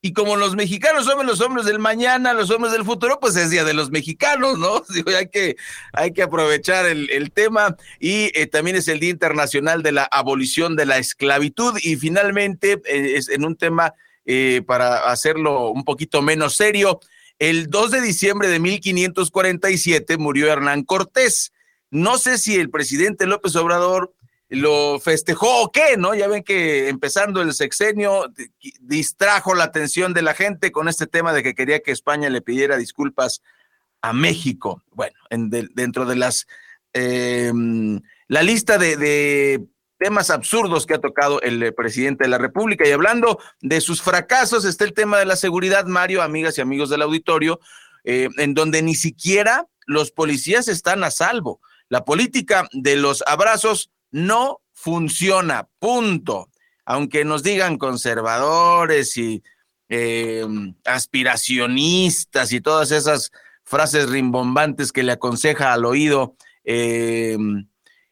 [0.01, 3.49] Y como los mexicanos somos los hombres del mañana, los hombres del futuro, pues es
[3.49, 4.83] Día de los Mexicanos, ¿no?
[4.95, 5.57] Digo, hay, que,
[5.95, 7.77] hay que aprovechar el, el tema.
[7.99, 11.79] Y eh, también es el Día Internacional de la Abolición de la Esclavitud.
[11.83, 13.95] Y finalmente, eh, es en un tema
[14.27, 17.01] eh, para hacerlo un poquito menos serio,
[17.39, 21.53] el 2 de diciembre de 1547 murió Hernán Cortés.
[21.95, 24.13] No sé si el presidente López Obrador
[24.49, 26.13] lo festejó o qué, ¿no?
[26.17, 28.33] Ya ven que empezando el sexenio
[28.81, 32.43] distrajo la atención de la gente con este tema de que quería que España le
[32.43, 33.43] pidiera disculpas
[34.03, 34.83] a México.
[34.91, 36.49] Bueno, dentro de las
[36.95, 39.65] em, la lista de,
[39.97, 42.89] temas absurdos que ha tocado el presidente de la República.
[42.89, 46.91] Y hablando de sus fracasos, está el tema de la seguridad, Mario, amigas y amigos
[46.91, 47.61] del auditorio,
[48.03, 51.61] eh, en donde ni siquiera los policías están a salvo.
[51.89, 56.51] La política de los abrazos no funciona, punto.
[56.85, 59.43] Aunque nos digan conservadores y
[59.89, 60.47] eh,
[60.85, 63.33] aspiracionistas y todas esas
[63.65, 67.37] frases rimbombantes que le aconseja al oído eh,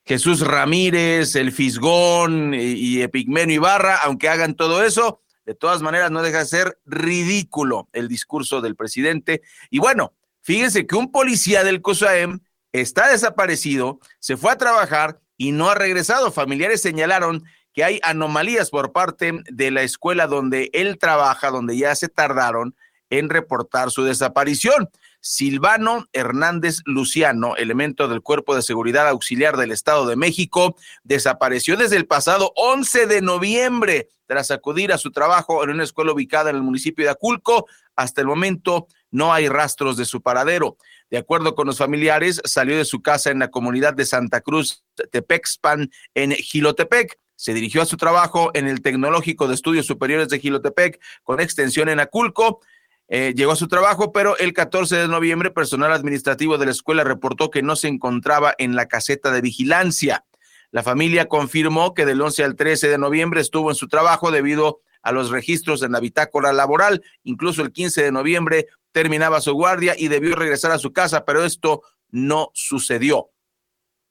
[0.05, 6.11] Jesús Ramírez, el Fisgón y, y Epigmenio Ibarra, aunque hagan todo eso, de todas maneras
[6.11, 9.43] no deja de ser ridículo el discurso del presidente.
[9.71, 12.41] Y bueno, fíjense que un policía del COSAEM
[12.73, 16.33] está desaparecido, se fue a trabajar y no ha regresado.
[16.33, 21.95] Familiares señalaron que hay anomalías por parte de la escuela donde él trabaja, donde ya
[21.95, 22.75] se tardaron
[23.11, 24.89] en reportar su desaparición.
[25.21, 31.97] Silvano Hernández Luciano, elemento del Cuerpo de Seguridad Auxiliar del Estado de México, desapareció desde
[31.97, 36.57] el pasado 11 de noviembre tras acudir a su trabajo en una escuela ubicada en
[36.57, 37.67] el municipio de Aculco.
[37.95, 40.77] Hasta el momento no hay rastros de su paradero.
[41.13, 44.83] De acuerdo con los familiares, salió de su casa en la comunidad de Santa Cruz,
[45.11, 47.19] Tepexpan, en Gilotepec.
[47.37, 51.91] Se dirigió a su trabajo en el Tecnológico de Estudios Superiores de Gilotepec, con extensión
[51.91, 52.63] en Aculco.
[53.09, 57.05] Eh, llegó a su trabajo, pero el 14 de noviembre, personal administrativo de la escuela
[57.05, 60.25] reportó que no se encontraba en la caseta de vigilancia.
[60.71, 64.81] La familia confirmó que del 11 al 13 de noviembre estuvo en su trabajo debido
[65.03, 67.03] a los registros en la bitácora laboral.
[67.23, 71.45] Incluso el 15 de noviembre terminaba su guardia y debió regresar a su casa, pero
[71.45, 73.31] esto no sucedió.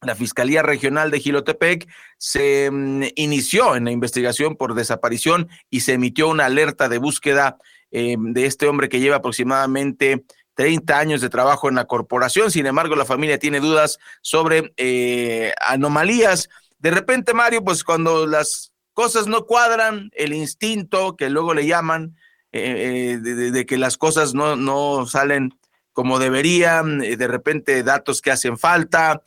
[0.01, 5.93] La Fiscalía Regional de Gilotepec se mm, inició en la investigación por desaparición y se
[5.93, 7.57] emitió una alerta de búsqueda
[7.91, 10.25] eh, de este hombre que lleva aproximadamente
[10.55, 12.49] 30 años de trabajo en la corporación.
[12.49, 16.49] Sin embargo, la familia tiene dudas sobre eh, anomalías.
[16.79, 22.15] De repente, Mario, pues cuando las cosas no cuadran, el instinto que luego le llaman,
[22.53, 25.57] eh, eh, de, que las cosas no, no salen
[25.93, 29.21] como deberían, eh, de repente datos que hacen falta,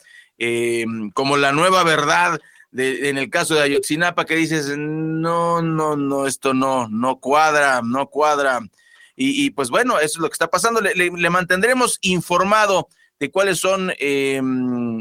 [1.13, 2.39] como la nueva verdad
[2.71, 7.81] de, en el caso de Ayotzinapa que dices, no, no, no, esto no, no cuadra,
[7.83, 8.59] no cuadra.
[9.15, 10.81] Y, pues bueno, eso es lo que está pasando.
[10.81, 13.93] Le, le, mantendremos informado de cuáles son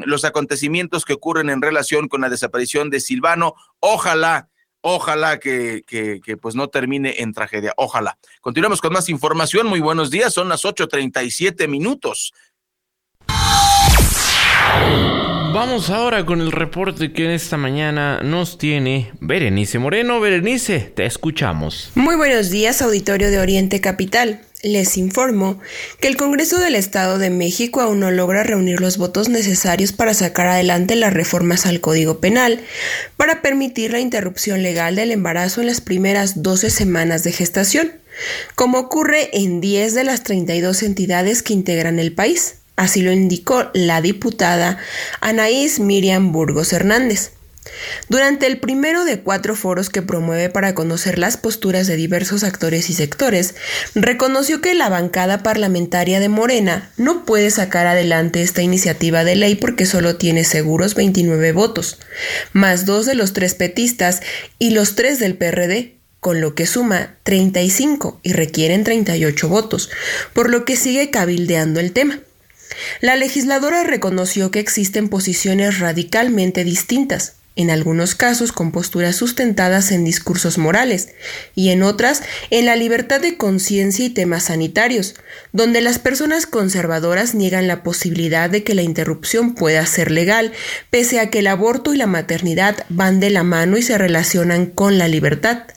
[0.07, 3.55] los acontecimientos que ocurren en relación con la desaparición de Silvano.
[3.81, 4.49] Ojalá
[4.87, 7.73] Ojalá que, que, pues no termine en tragedia.
[7.79, 8.19] Ojalá.
[8.43, 9.67] Continuamos con más información.
[9.67, 10.35] Muy buenos días.
[10.35, 12.35] Son las 8:37 minutos.
[15.55, 20.21] Vamos ahora con el reporte que en esta mañana nos tiene Berenice Moreno.
[20.21, 21.91] Berenice, te escuchamos.
[21.95, 24.43] Muy buenos días, auditorio de Oriente Capital.
[24.65, 25.61] Les informo
[26.01, 30.15] que el Congreso del Estado de México aún no logra reunir los votos necesarios para
[30.15, 32.63] sacar adelante las reformas al Código Penal
[33.19, 37.93] para permitir la interrupción legal del embarazo en las primeras 12 semanas de gestación,
[38.55, 42.55] como ocurre en 10 de las 32 entidades que integran el país.
[42.75, 44.79] Así lo indicó la diputada
[45.21, 47.33] Anaís Miriam Burgos Hernández.
[48.09, 52.91] Durante el primero de cuatro foros que promueve para conocer las posturas de diversos actores
[52.91, 53.55] y sectores,
[53.95, 59.55] reconoció que la bancada parlamentaria de Morena no puede sacar adelante esta iniciativa de ley
[59.55, 61.99] porque solo tiene seguros 29 votos,
[62.53, 64.21] más dos de los tres petistas
[64.59, 69.91] y los tres del PRD, con lo que suma 35 y requieren 38 votos,
[70.33, 72.21] por lo que sigue cabildeando el tema.
[73.01, 80.05] La legisladora reconoció que existen posiciones radicalmente distintas, en algunos casos con posturas sustentadas en
[80.05, 81.11] discursos morales
[81.55, 85.15] y en otras en la libertad de conciencia y temas sanitarios,
[85.53, 90.53] donde las personas conservadoras niegan la posibilidad de que la interrupción pueda ser legal,
[90.91, 94.67] pese a que el aborto y la maternidad van de la mano y se relacionan
[94.67, 95.74] con la libertad.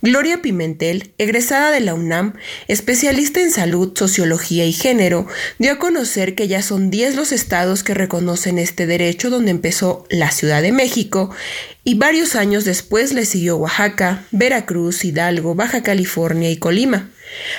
[0.00, 2.34] Gloria Pimentel, egresada de la UNAM,
[2.68, 5.26] especialista en salud, sociología y género,
[5.58, 10.06] dio a conocer que ya son 10 los estados que reconocen este derecho donde empezó
[10.10, 11.30] la Ciudad de México
[11.84, 17.10] y varios años después le siguió Oaxaca, Veracruz, Hidalgo, Baja California y Colima.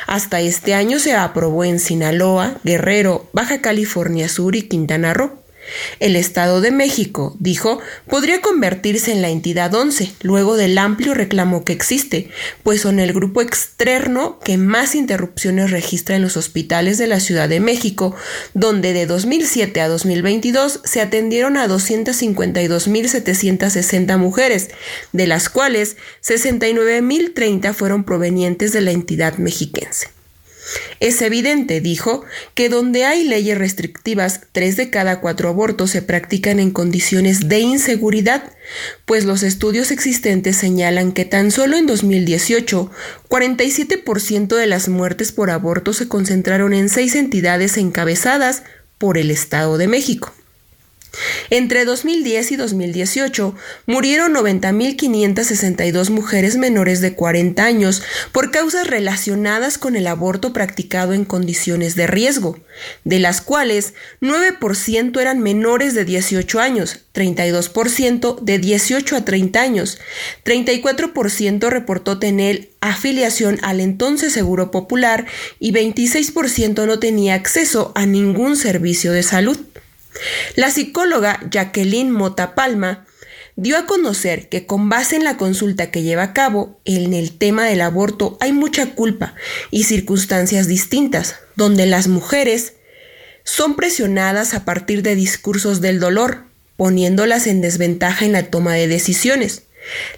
[0.07, 5.42] Hasta este año se aprobó en Sinaloa, Guerrero, Baja California Sur y Quintana Roo.
[5.99, 11.65] El Estado de México, dijo, podría convertirse en la entidad 11, luego del amplio reclamo
[11.65, 12.29] que existe,
[12.63, 17.49] pues son el grupo externo que más interrupciones registra en los hospitales de la Ciudad
[17.49, 18.15] de México,
[18.53, 24.69] donde de 2007 a 2022 se atendieron a 252.760 mujeres,
[25.11, 30.07] de las cuales 69.030 fueron provenientes de la entidad mexiquense.
[30.99, 32.23] Es evidente, dijo,
[32.55, 37.59] que donde hay leyes restrictivas, tres de cada cuatro abortos se practican en condiciones de
[37.59, 38.51] inseguridad,
[39.05, 42.89] pues los estudios existentes señalan que tan solo en 2018,
[43.29, 48.63] 47% de las muertes por aborto se concentraron en seis entidades encabezadas
[48.97, 50.33] por el Estado de México.
[51.49, 53.55] Entre 2010 y 2018
[53.85, 58.01] murieron 90.562 mujeres menores de 40 años
[58.31, 62.59] por causas relacionadas con el aborto practicado en condiciones de riesgo,
[63.03, 69.99] de las cuales 9% eran menores de 18 años, 32% de 18 a 30 años,
[70.45, 75.25] 34% reportó tener afiliación al entonces Seguro Popular
[75.59, 79.57] y 26% no tenía acceso a ningún servicio de salud.
[80.55, 83.05] La psicóloga Jacqueline Mota Palma
[83.55, 87.37] dio a conocer que con base en la consulta que lleva a cabo en el
[87.37, 89.35] tema del aborto hay mucha culpa
[89.71, 92.73] y circunstancias distintas, donde las mujeres
[93.43, 96.45] son presionadas a partir de discursos del dolor,
[96.77, 99.63] poniéndolas en desventaja en la toma de decisiones.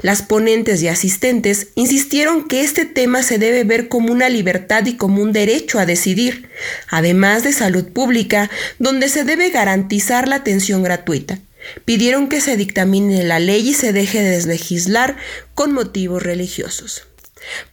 [0.01, 4.95] Las ponentes y asistentes insistieron que este tema se debe ver como una libertad y
[4.95, 6.49] como un derecho a decidir,
[6.87, 8.49] además de salud pública,
[8.79, 11.39] donde se debe garantizar la atención gratuita.
[11.83, 15.17] Pidieron que se dictamine la ley y se deje de deslegislar
[15.55, 17.07] con motivos religiosos.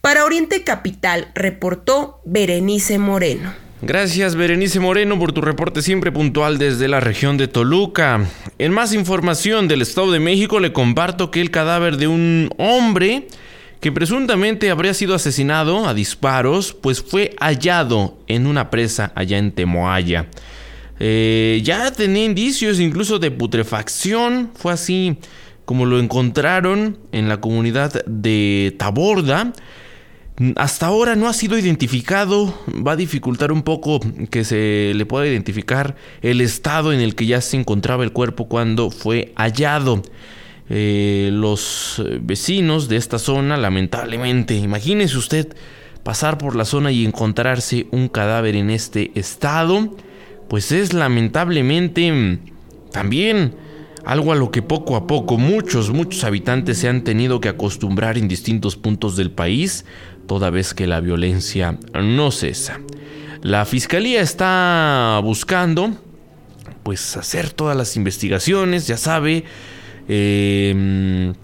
[0.01, 3.55] Para Oriente Capital reportó Berenice Moreno.
[3.84, 8.28] Gracias Berenice Moreno por tu reporte siempre puntual desde la región de Toluca.
[8.58, 13.26] En más información del Estado de México le comparto que el cadáver de un hombre
[13.80, 19.50] que presuntamente habría sido asesinado a disparos, pues fue hallado en una presa allá en
[19.50, 20.28] Temoaya.
[21.00, 25.16] Eh, ya tenía indicios incluso de putrefacción, fue así
[25.64, 29.52] como lo encontraron en la comunidad de Taborda.
[30.56, 35.26] Hasta ahora no ha sido identificado, va a dificultar un poco que se le pueda
[35.26, 40.02] identificar el estado en el que ya se encontraba el cuerpo cuando fue hallado.
[40.70, 45.54] Eh, los vecinos de esta zona, lamentablemente, imagínese usted
[46.02, 49.94] pasar por la zona y encontrarse un cadáver en este estado,
[50.48, 52.38] pues es lamentablemente mm,
[52.90, 53.54] también
[54.04, 58.18] algo a lo que poco a poco muchos, muchos habitantes se han tenido que acostumbrar
[58.18, 59.84] en distintos puntos del país,
[60.32, 62.80] toda vez que la violencia no cesa.
[63.42, 65.90] La fiscalía está buscando,
[66.82, 69.44] pues, hacer todas las investigaciones, ya sabe,
[70.08, 71.34] em,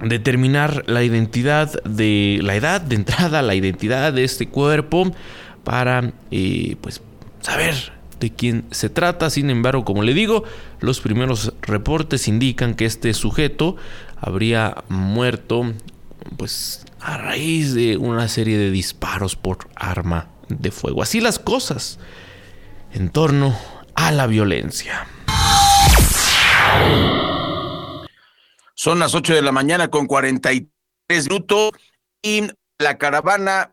[0.00, 5.10] determinar la identidad de la edad de entrada, la identidad de este cuerpo,
[5.64, 7.02] para, eh, pues,
[7.40, 7.74] saber
[8.20, 9.28] de quién se trata.
[9.28, 10.44] Sin embargo, como le digo,
[10.78, 13.74] los primeros reportes indican que este sujeto
[14.20, 15.74] habría muerto
[16.36, 21.04] pues a raíz de una serie de disparos por arma de fuego.
[21.04, 22.00] Así las cosas
[22.92, 23.56] en torno
[23.94, 25.06] a la violencia.
[28.74, 31.70] Son las 8 de la mañana con 43 minutos
[32.22, 32.48] y
[32.78, 33.72] la caravana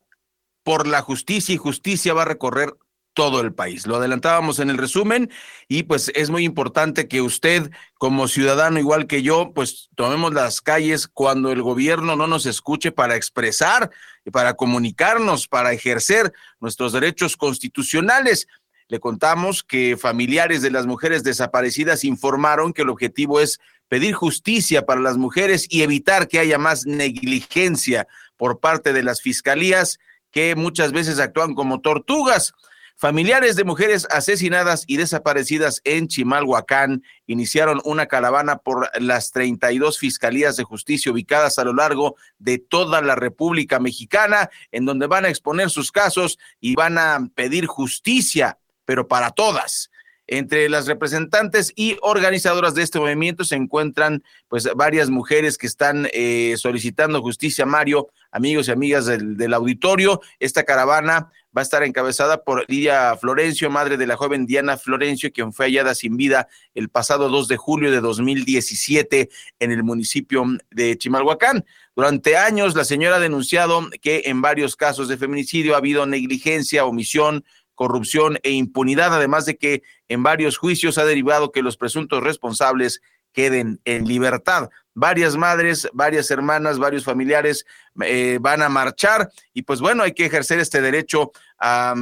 [0.63, 2.75] por la justicia y justicia va a recorrer
[3.13, 3.85] todo el país.
[3.87, 5.31] Lo adelantábamos en el resumen
[5.67, 10.61] y pues es muy importante que usted como ciudadano igual que yo pues tomemos las
[10.61, 13.91] calles cuando el gobierno no nos escuche para expresar
[14.25, 18.47] y para comunicarnos, para ejercer nuestros derechos constitucionales.
[18.87, 24.85] Le contamos que familiares de las mujeres desaparecidas informaron que el objetivo es pedir justicia
[24.85, 28.07] para las mujeres y evitar que haya más negligencia
[28.37, 29.99] por parte de las fiscalías
[30.31, 32.53] que muchas veces actúan como tortugas.
[32.95, 40.55] Familiares de mujeres asesinadas y desaparecidas en Chimalhuacán iniciaron una caravana por las 32 fiscalías
[40.55, 45.29] de justicia ubicadas a lo largo de toda la República Mexicana, en donde van a
[45.29, 49.89] exponer sus casos y van a pedir justicia, pero para todas.
[50.25, 56.07] Entre las representantes y organizadoras de este movimiento se encuentran pues varias mujeres que están
[56.13, 60.19] eh, solicitando justicia, Mario, amigos y amigas del, auditorio.
[60.39, 65.31] Esta caravana va a estar encabezada por Lidia Florencio, madre de la joven Diana Florencio,
[65.31, 69.29] quien fue hallada sin vida el pasado 2 de julio de 2017
[69.59, 71.63] en el municipio de Chimalhuacán.
[71.95, 76.85] Durante años, la señora ha denunciado que en varios casos de feminicidio ha habido negligencia,
[76.85, 82.23] omisión, corrupción e impunidad, además de que en varios juicios ha derivado que los presuntos
[82.23, 83.01] responsables
[83.33, 84.69] queden en libertad.
[84.93, 87.65] Varias madres, varias hermanas, varios familiares
[88.01, 91.95] eh, van a marchar y pues bueno, hay que ejercer este derecho a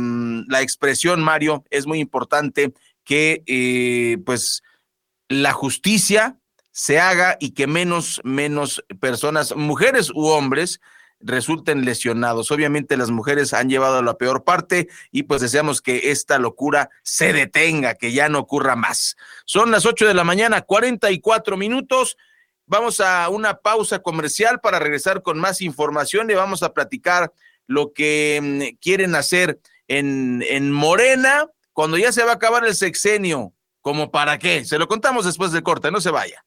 [0.48, 1.64] la expresión, Mario.
[1.70, 2.74] Es muy importante
[3.04, 4.62] que eh, pues
[5.30, 6.38] la justicia
[6.72, 10.82] se haga y que menos, menos personas, mujeres u hombres,
[11.24, 12.51] resulten lesionados.
[12.51, 17.34] Obviamente las mujeres han llevado la peor parte y pues deseamos que esta locura se
[17.34, 19.15] detenga, que ya no ocurra más.
[19.45, 22.17] Son las 8 de la mañana, 44 minutos.
[22.65, 27.32] Vamos a una pausa comercial para regresar con más información y vamos a platicar
[27.67, 32.76] lo que mm, quieren hacer en, en Morena cuando ya se va a acabar el
[32.76, 33.53] sexenio.
[33.82, 34.63] ¿Como para qué?
[34.63, 36.45] Se lo contamos después del corte, no se vaya.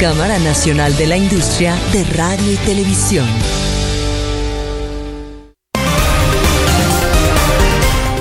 [0.00, 3.26] Cámara Nacional de la Industria de Radio y Televisión.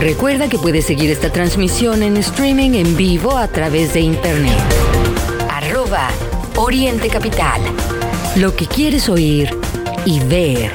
[0.01, 4.59] Recuerda que puedes seguir esta transmisión en streaming en vivo a través de internet.
[5.49, 6.09] Arroba
[6.57, 7.61] Oriente Capital.
[8.35, 9.57] Lo que quieres oír
[10.03, 10.73] y ver.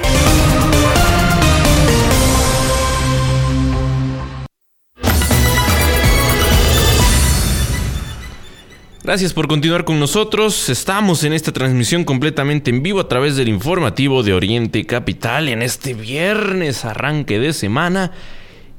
[9.06, 10.68] Gracias por continuar con nosotros.
[10.68, 15.62] Estamos en esta transmisión completamente en vivo a través del informativo de Oriente Capital en
[15.62, 18.10] este viernes arranque de semana.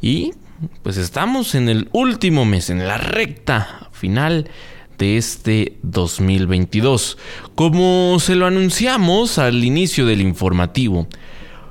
[0.01, 0.33] Y
[0.83, 4.49] pues estamos en el último mes, en la recta final
[4.97, 7.17] de este 2022.
[7.55, 11.07] Como se lo anunciamos al inicio del informativo,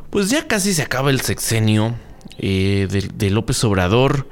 [0.09, 1.95] pues ya casi se acaba el sexenio
[2.39, 4.27] eh, de, de López Obrador.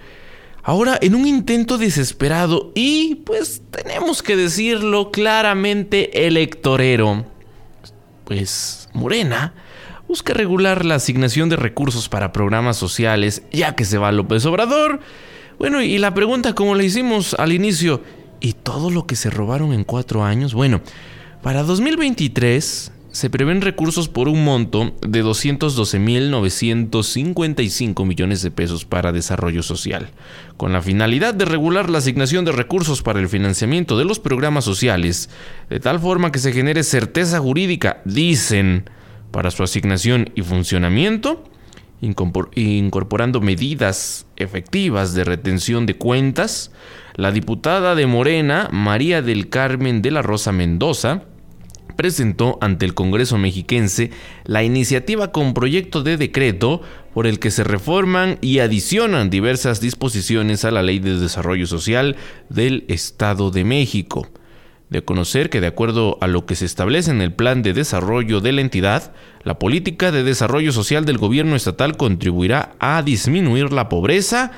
[0.67, 7.27] Ahora, en un intento desesperado y, pues, tenemos que decirlo claramente, electorero,
[8.25, 9.53] pues, Morena
[10.09, 15.01] busca regular la asignación de recursos para programas sociales, ya que se va López Obrador.
[15.59, 18.01] Bueno, y la pregunta, como le hicimos al inicio,
[18.41, 20.55] ¿y todo lo que se robaron en cuatro años?
[20.55, 20.81] Bueno,
[21.43, 29.63] para 2023 se prevén recursos por un monto de 212.955 millones de pesos para desarrollo
[29.63, 30.11] social,
[30.57, 34.65] con la finalidad de regular la asignación de recursos para el financiamiento de los programas
[34.65, 35.31] sociales,
[35.71, 38.91] de tal forma que se genere certeza jurídica, dicen,
[39.31, 41.45] para su asignación y funcionamiento,
[42.01, 46.73] incorporando medidas efectivas de retención de cuentas,
[47.15, 51.23] la diputada de Morena, María del Carmen de la Rosa Mendoza,
[51.97, 54.11] presentó ante el Congreso mexiquense
[54.45, 56.83] la iniciativa con proyecto de decreto
[57.13, 62.17] por el que se reforman y adicionan diversas disposiciones a la Ley de Desarrollo Social
[62.49, 64.29] del Estado de México.
[64.91, 68.41] De conocer que de acuerdo a lo que se establece en el plan de desarrollo
[68.41, 73.89] de la entidad, la política de desarrollo social del gobierno estatal contribuirá a disminuir la
[73.89, 74.53] pobreza,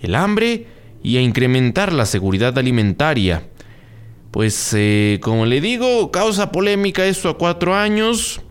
[0.00, 0.66] el hambre
[1.02, 3.44] y a incrementar la seguridad alimentaria
[4.36, 8.42] pues eh, como le digo, causa polémica esto a cuatro años.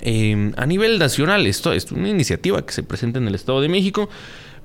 [0.00, 3.68] Em, a nivel nacional, esto es una iniciativa que se presenta en el Estado de
[3.68, 4.08] México,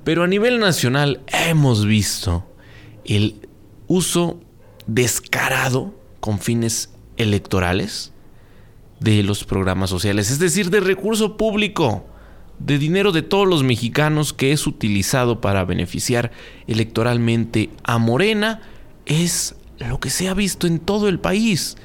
[0.06, 2.46] Pero a nivel nacional hemos visto
[3.04, 3.46] el
[3.88, 4.40] uso
[4.88, 8.14] descarado con fines electorales
[9.02, 12.06] de los programas sociales, es decir, de recurso público,
[12.58, 16.32] de dinero de todos los mexicanos que es utilizado para beneficiar
[16.68, 18.62] electoralmente a Morena,
[19.06, 19.58] es
[19.88, 21.78] lo que se ha visto en todo el país.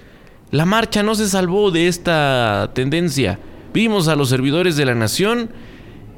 [0.51, 3.39] La marcha no se salvó de esta tendencia.
[3.73, 5.51] Vimos a los servidores de la nación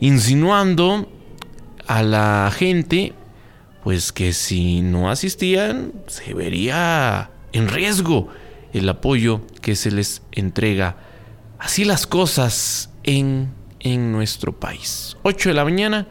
[0.01, 1.11] insinuando
[1.87, 3.15] a la gente
[3.83, 8.29] pues que si no asistían se vería en riesgo
[8.73, 10.97] el apoyo que se les entrega.
[11.59, 13.51] Así las cosas en,
[13.81, 15.17] en nuestro país.
[15.23, 16.07] 8 de la mañana,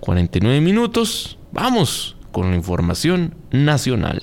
[0.00, 1.38] 49 minutos.
[1.52, 4.22] Vamos con la información nacional.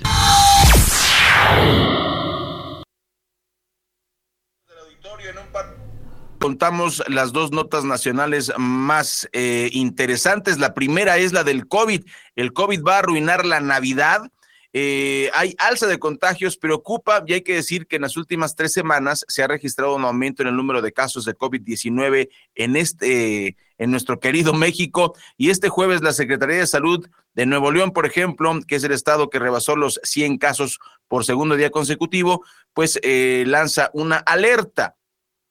[6.39, 10.57] Contamos las dos notas nacionales más eh, interesantes.
[10.57, 12.03] La primera es la del COVID.
[12.35, 14.31] El COVID va a arruinar la Navidad.
[14.73, 18.73] Eh, hay alza de contagios, preocupa y hay que decir que en las últimas tres
[18.73, 23.55] semanas se ha registrado un aumento en el número de casos de COVID-19 en este,
[23.77, 25.15] en nuestro querido México.
[25.37, 27.07] Y este jueves la Secretaría de Salud
[27.39, 30.77] de Nuevo León, por ejemplo, que es el estado que rebasó los 100 casos
[31.07, 34.97] por segundo día consecutivo, pues eh, lanza una alerta.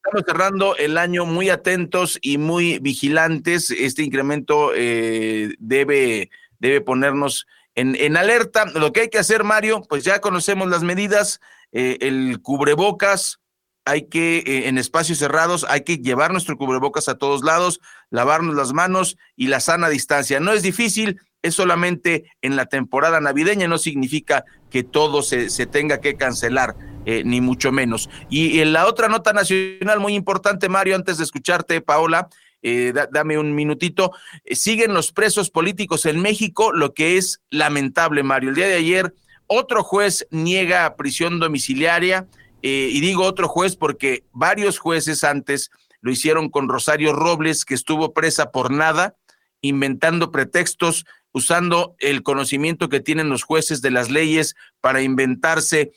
[0.05, 3.71] Estamos cerrando el año muy atentos y muy vigilantes.
[3.71, 6.29] Este incremento eh, debe,
[6.59, 8.67] debe ponernos en, alerta.
[8.67, 11.41] Lo que hay que hacer, Mario, pues ya conocemos las medidas,
[11.73, 13.41] eh, el cubrebocas,
[13.89, 17.81] hay que, eh, en espacios cerrados, hay que llevar nuestro cubrebocas a todos lados,
[18.11, 20.41] lavarnos las manos y la sana distancia.
[20.41, 25.67] No es difícil, es solamente en la temporada navideña, no significa que todo se, se
[25.67, 26.75] tenga que cancelar,
[27.07, 28.11] eh, ni mucho menos.
[28.29, 32.29] Y en la otra nota nacional muy importante, Mario, antes de escucharte, Paola,
[32.63, 34.13] eh, dame un minutito.
[34.45, 38.51] Eh, siguen los presos políticos en México, lo que es lamentable, Mario.
[38.51, 39.15] El día de ayer,
[39.47, 42.27] otro juez niega prisión domiciliaria,
[42.63, 45.71] eh, y digo otro juez porque varios jueces antes
[46.01, 49.15] lo hicieron con Rosario Robles, que estuvo presa por nada,
[49.61, 55.93] inventando pretextos, usando el conocimiento que tienen los jueces de las leyes para inventarse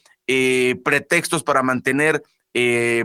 [0.84, 2.23] pretextos para mantener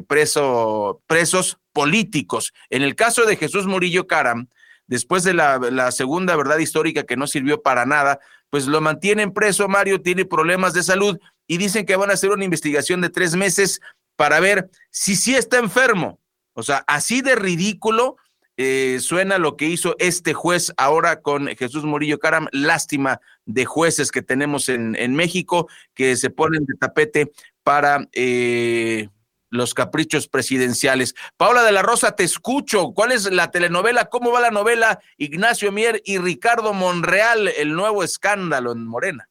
[0.06, 2.52] preso, presos políticos.
[2.70, 4.48] En el caso de Jesús Murillo Caram,
[4.86, 8.18] después de la, segunda verdad histórica que no sirvió para nada,
[8.50, 12.30] pues lo mantienen preso, Mario tiene problemas de salud y dicen que van a hacer
[12.30, 13.80] una investigación de tres meses
[14.16, 16.20] para ver si sí está enfermo.
[16.54, 18.16] O sea, así de ridículo
[18.56, 22.48] eh, suena lo que hizo este juez ahora con Jesús Murillo Caram.
[22.52, 27.32] Lástima de jueces que tenemos en, en México que se ponen de tapete
[27.62, 29.08] para eh,
[29.50, 31.14] los caprichos presidenciales.
[31.36, 32.92] Paula de la Rosa, te escucho.
[32.92, 34.06] ¿Cuál es la telenovela?
[34.06, 35.00] ¿Cómo va la novela?
[35.16, 39.28] Ignacio Mier y Ricardo Monreal, el nuevo escándalo en Morena.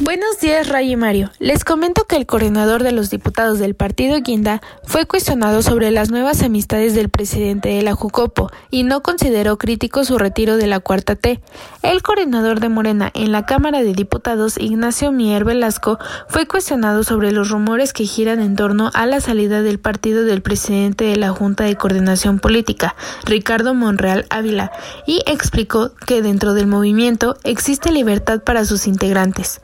[0.00, 1.32] Buenos días, Ray y Mario.
[1.40, 6.08] Les comento que el coordinador de los diputados del partido Guinda fue cuestionado sobre las
[6.08, 10.78] nuevas amistades del presidente de la Jucopo y no consideró crítico su retiro de la
[10.78, 11.40] cuarta T.
[11.82, 17.32] El coordinador de Morena en la Cámara de Diputados, Ignacio Mier Velasco, fue cuestionado sobre
[17.32, 21.30] los rumores que giran en torno a la salida del partido del presidente de la
[21.30, 22.94] Junta de Coordinación Política,
[23.24, 24.70] Ricardo Monreal Ávila,
[25.06, 29.60] y explicó que dentro del movimiento existe libertad para sus integrantes.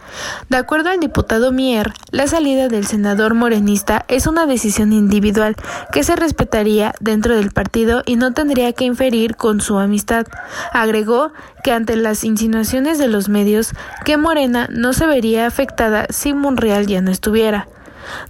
[0.48, 5.56] De acuerdo al diputado Mier, la salida del senador morenista es una decisión individual
[5.92, 10.26] que se respetaría dentro del partido y no tendría que inferir con su amistad.
[10.72, 13.72] Agregó que ante las insinuaciones de los medios
[14.04, 17.68] que Morena no se vería afectada si Monreal ya no estuviera.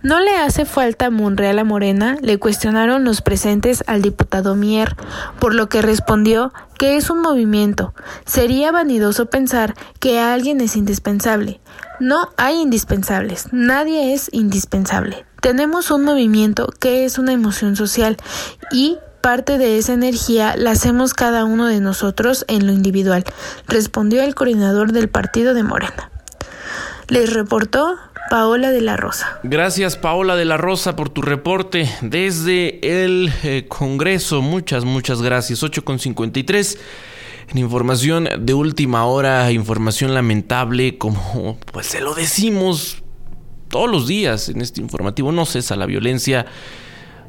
[0.02, 2.16] ¿No le hace falta Monreal a Morena?
[2.20, 4.96] Le cuestionaron los presentes al diputado Mier,
[5.38, 7.94] por lo que respondió que es un movimiento.
[8.24, 11.60] Sería vanidoso pensar que alguien es indispensable.
[12.00, 15.24] No hay indispensables, nadie es indispensable.
[15.40, 18.16] Tenemos un movimiento que es una emoción social
[18.72, 23.24] y parte de esa energía la hacemos cada uno de nosotros en lo individual,
[23.66, 26.10] respondió el coordinador del partido de Morena.
[27.08, 27.96] Les reportó
[28.30, 29.38] Paola de la Rosa.
[29.42, 34.40] Gracias Paola de la Rosa por tu reporte desde el eh, Congreso.
[34.42, 35.62] Muchas, muchas gracias.
[35.62, 36.78] 8.53.
[37.50, 43.02] En información de última hora, información lamentable, como pues se lo decimos
[43.68, 46.46] todos los días en este informativo, no cesa la violencia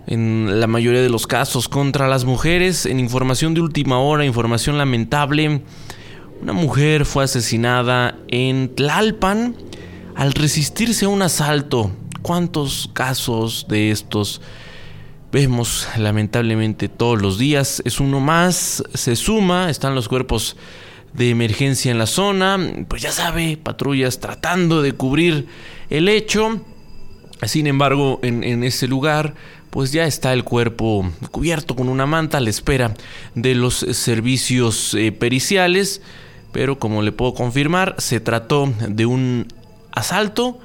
[0.07, 2.85] en la mayoría de los casos contra las mujeres.
[2.85, 5.61] En información de última hora, información lamentable,
[6.41, 9.55] una mujer fue asesinada en Tlalpan
[10.15, 11.91] al resistirse a un asalto.
[12.21, 14.41] ¿Cuántos casos de estos
[15.31, 17.81] vemos lamentablemente todos los días?
[17.85, 20.55] Es uno más, se suma, están los cuerpos
[21.13, 22.59] de emergencia en la zona.
[22.87, 25.47] Pues ya sabe, patrullas tratando de cubrir
[25.89, 26.61] el hecho.
[27.43, 29.35] Sin embargo, en, ese lugar,
[29.69, 32.93] pues ya está el cuerpo cubierto con una manta a la espera
[33.35, 36.01] de los servicios eh, periciales.
[36.55, 39.45] Pero como le puedo confirmar, se trató de un
[39.91, 40.57] asalto.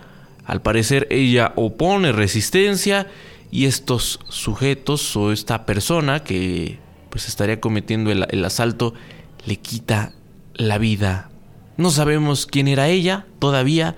[0.45, 3.09] Al parecer ella opone resistencia
[3.51, 6.79] y estos sujetos o esta persona que
[7.11, 8.95] pues estaría cometiendo el, el asalto
[9.47, 10.13] le quita
[10.55, 11.29] la vida.
[11.77, 13.97] No sabemos quién era ella todavía,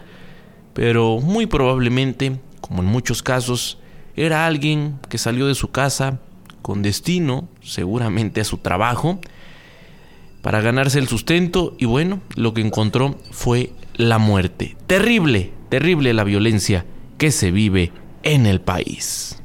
[0.72, 3.76] pero muy probablemente, como en muchos casos,
[4.16, 6.20] era alguien que salió de su casa
[6.62, 9.20] con destino, seguramente a su trabajo,
[10.42, 14.76] para ganarse el sustento y bueno, lo que encontró fue la muerte.
[14.86, 16.84] Terrible, terrible la violencia
[17.16, 19.40] que se vive en el país.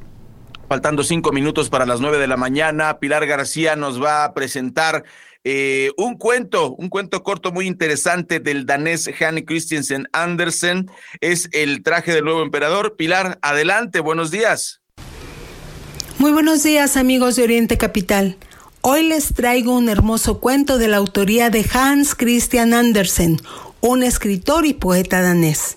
[0.68, 5.06] Faltando cinco minutos para las nueve de la mañana, Pilar García nos va a presentar
[5.45, 10.91] eh, un cuento, un cuento corto muy interesante del danés Hanne Christensen Andersen.
[11.22, 12.98] Es el traje del nuevo emperador.
[12.98, 14.82] Pilar, adelante, buenos días.
[16.18, 18.36] Muy buenos días, amigos de Oriente Capital.
[18.90, 23.38] Hoy les traigo un hermoso cuento de la autoría de Hans Christian Andersen,
[23.82, 25.76] un escritor y poeta danés.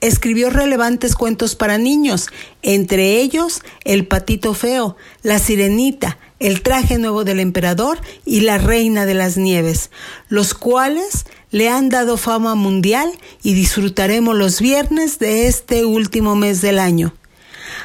[0.00, 2.30] Escribió relevantes cuentos para niños,
[2.62, 9.06] entre ellos El patito feo, La sirenita, El traje nuevo del emperador y La reina
[9.06, 9.92] de las nieves,
[10.28, 13.08] los cuales le han dado fama mundial
[13.44, 17.14] y disfrutaremos los viernes de este último mes del año.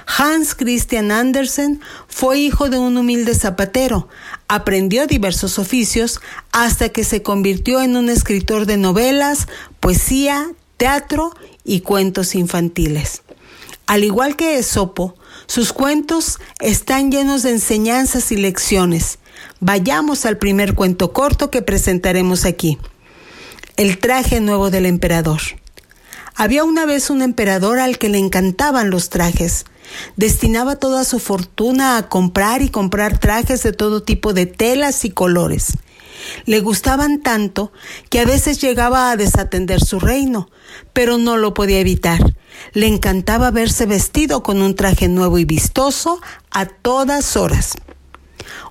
[0.06, 4.08] Hans Christian Andersen fue hijo de un humilde zapatero,
[4.48, 6.20] aprendió diversos oficios
[6.52, 9.48] hasta que se convirtió en un escritor de novelas,
[9.80, 11.32] poesía, teatro
[11.64, 13.24] y cuentos infantiles.
[13.88, 15.16] Al igual que Esopo,
[15.48, 19.20] sus cuentos están llenos de enseñanzas y lecciones.
[19.60, 22.78] Vayamos al primer cuento corto que presentaremos aquí.
[23.78, 25.40] El traje nuevo del emperador.
[26.40, 29.66] Había una vez un emperador al que le encantaban los trajes.
[30.18, 35.10] Destinaba toda su fortuna a comprar y comprar trajes de todo tipo de telas y
[35.10, 35.80] colores.
[36.46, 37.72] Le gustaban tanto
[38.12, 40.52] que a veces llegaba a desatender su reino,
[40.94, 42.36] pero no lo podía evitar.
[42.74, 46.22] Le encantaba verse vestido con un traje nuevo y vistoso
[46.52, 47.74] a todas horas.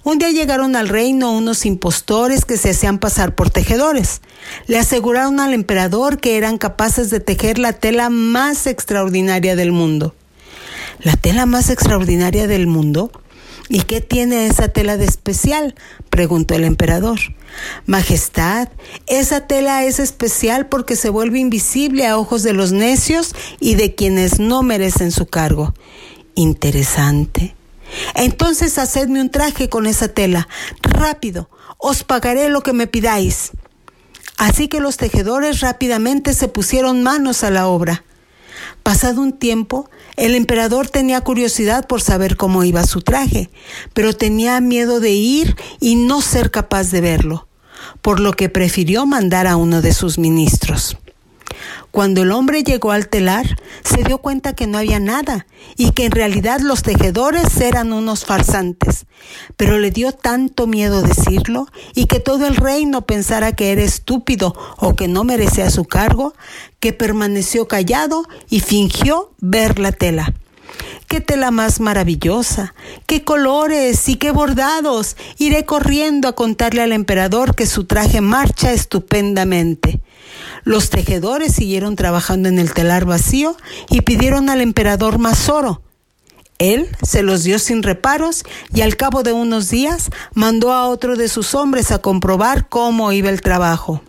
[0.04, 4.20] Un día llegaron al reino unos impostores que se hacían pasar por tejedores.
[4.66, 10.14] Le aseguraron al emperador que eran capaces de tejer la tela más extraordinaria del mundo.
[11.00, 13.10] ¿La tela más extraordinaria del mundo?
[13.68, 15.74] ¿Y qué tiene esa tela de especial?
[16.08, 17.18] preguntó el emperador.
[17.84, 18.68] Majestad,
[19.06, 23.94] esa tela es especial porque se vuelve invisible a ojos de los necios y de
[23.94, 25.74] quienes no merecen su cargo.
[26.34, 27.55] Interesante.
[28.14, 30.48] Entonces hacedme un traje con esa tela.
[30.82, 33.52] Rápido, os pagaré lo que me pidáis.
[34.36, 38.04] Así que los tejedores rápidamente se pusieron manos a la obra.
[38.82, 43.50] Pasado un tiempo, el emperador tenía curiosidad por saber cómo iba su traje,
[43.94, 47.48] pero tenía miedo de ir y no ser capaz de verlo,
[48.00, 50.96] por lo que prefirió mandar a uno de sus ministros.
[51.90, 55.46] Cuando el hombre llegó al telar, se dio cuenta que no había nada
[55.76, 59.06] y que en realidad los tejedores eran unos farsantes.
[59.56, 64.54] Pero le dio tanto miedo decirlo y que todo el reino pensara que era estúpido
[64.78, 66.34] o que no merecía su cargo,
[66.80, 70.34] que permaneció callado y fingió ver la tela.
[71.08, 72.74] ¡Qué tela más maravillosa!
[73.06, 75.16] ¡Qué colores y qué bordados!
[75.38, 80.00] Iré corriendo a contarle al emperador que su traje marcha estupendamente.
[80.66, 83.56] Los tejedores siguieron trabajando en el telar vacío
[83.88, 85.80] y pidieron al emperador más oro.
[86.58, 88.42] Él se los dio sin reparos
[88.74, 93.12] y al cabo de unos días mandó a otro de sus hombres a comprobar cómo
[93.12, 94.02] iba el trabajo.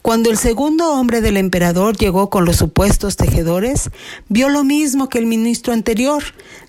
[0.00, 3.90] Cuando el segundo hombre del emperador llegó con los supuestos tejedores,
[4.30, 6.22] vio lo mismo que el ministro anterior.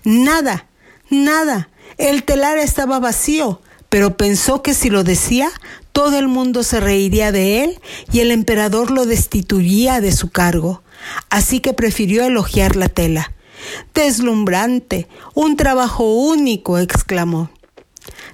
[0.04, 0.66] Nada,
[1.08, 1.70] nada.
[1.96, 3.62] El telar estaba vacío,
[3.92, 5.50] pero pensó que si lo decía,
[5.92, 7.78] todo el mundo se reiría de él
[8.10, 10.82] y el emperador lo destituiría de su cargo.
[11.28, 13.34] Así que prefirió elogiar la tela.
[13.92, 17.50] Deslumbrante, un trabajo único, exclamó.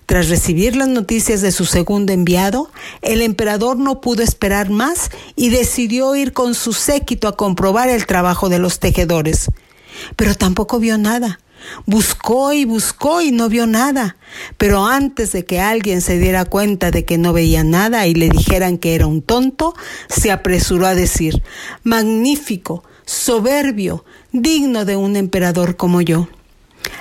[0.07, 2.71] Tras recibir las noticias de su segundo enviado,
[3.03, 8.07] el emperador no pudo esperar más y decidió ir con su séquito a comprobar el
[8.07, 9.51] trabajo de los tejedores.
[10.15, 11.41] Pero tampoco vio nada.
[11.87, 14.17] Buscó y buscó y no vio nada.
[14.57, 18.29] Pero antes de que alguien se diera cuenta de que no veía nada y le
[18.29, 19.75] dijeran que era un tonto,
[20.09, 21.43] se apresuró a decir,
[21.83, 26.29] magnífico, soberbio, digno de un emperador como yo.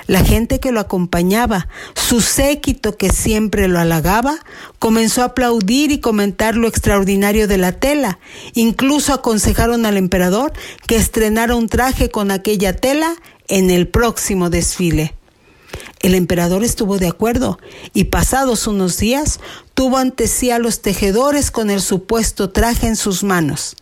[0.06, 4.38] La gente que lo acompañaba, su séquito que siempre lo halagaba,
[4.78, 8.18] comenzó a aplaudir y comentar lo extraordinario de la tela.
[8.54, 10.52] Incluso aconsejaron al emperador
[10.86, 13.16] que estrenara un traje con aquella tela
[13.48, 15.14] en el próximo desfile.
[16.00, 17.58] El emperador estuvo de acuerdo
[17.92, 19.40] y pasados unos días
[19.74, 23.76] tuvo ante sí a los tejedores con el supuesto traje en sus manos.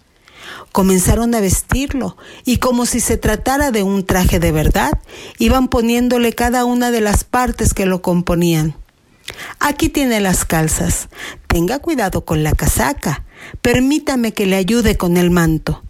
[0.73, 4.93] Comenzaron a vestirlo y como si se tratara de un traje de verdad,
[5.39, 8.77] iban poniéndole cada una de las partes que lo componían.
[9.59, 11.09] Aquí tiene las calzas.
[11.47, 13.25] Tenga cuidado con la casaca.
[13.63, 15.83] Permítame que le ayude con el manto.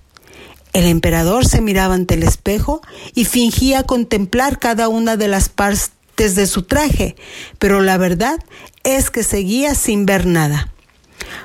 [0.76, 2.82] El emperador se miraba ante el espejo
[3.14, 7.16] y fingía contemplar cada una de las partes de su traje,
[7.58, 8.44] pero la verdad
[8.84, 10.70] es que seguía sin ver nada.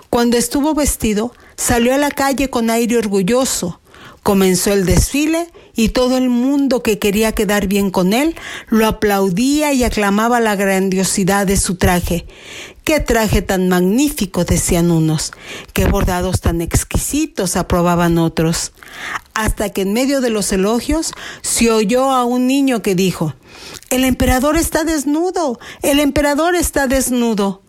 [0.09, 3.79] Cuando estuvo vestido, salió a la calle con aire orgulloso.
[4.23, 8.35] Comenzó el desfile y todo el mundo que quería quedar bien con él
[8.69, 12.27] lo aplaudía y aclamaba la grandiosidad de su traje.
[12.83, 14.45] ¡Qué traje tan magnífico!
[14.45, 15.31] decían unos.
[15.73, 17.55] ¡Qué bordados tan exquisitos!
[17.55, 18.73] aprobaban otros.
[19.33, 23.33] Hasta que en medio de los elogios se oyó a un niño que dijo,
[23.89, 27.60] El emperador está desnudo, el emperador está desnudo.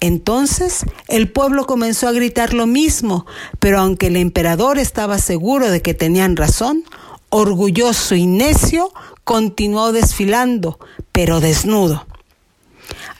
[0.00, 3.26] Entonces el pueblo comenzó a gritar lo mismo,
[3.58, 6.84] pero aunque el emperador estaba seguro de que tenían razón,
[7.30, 8.92] orgulloso y necio,
[9.24, 10.78] continuó desfilando,
[11.12, 12.06] pero desnudo.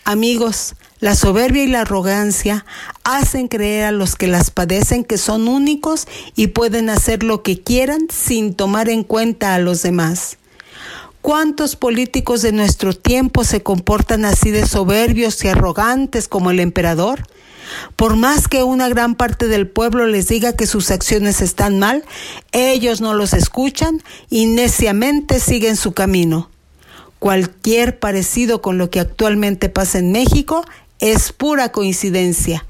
[0.04, 2.64] Amigos, la soberbia y la arrogancia
[3.04, 7.60] hacen creer a los que las padecen que son únicos y pueden hacer lo que
[7.62, 10.37] quieran sin tomar en cuenta a los demás.
[11.22, 17.24] ¿Cuántos políticos de nuestro tiempo se comportan así de soberbios y arrogantes como el emperador?
[17.96, 22.04] Por más que una gran parte del pueblo les diga que sus acciones están mal,
[22.52, 26.50] ellos no los escuchan y neciamente siguen su camino.
[27.18, 30.64] Cualquier parecido con lo que actualmente pasa en México
[31.00, 32.64] es pura coincidencia.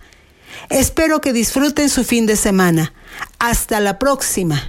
[0.70, 2.92] Espero que disfruten su fin de semana.
[3.38, 4.68] Hasta la próxima.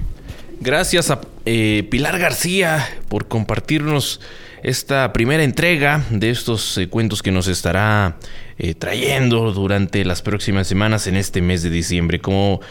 [0.60, 1.22] Gracias a
[1.52, 4.22] eh, Pilar García por compartirnos
[4.62, 8.18] esta primera entrega de estos eh, cuentos que nos estará
[8.60, 12.20] eh, trayendo durante las próximas semanas en este mes de diciembre.
[12.20, 12.62] Como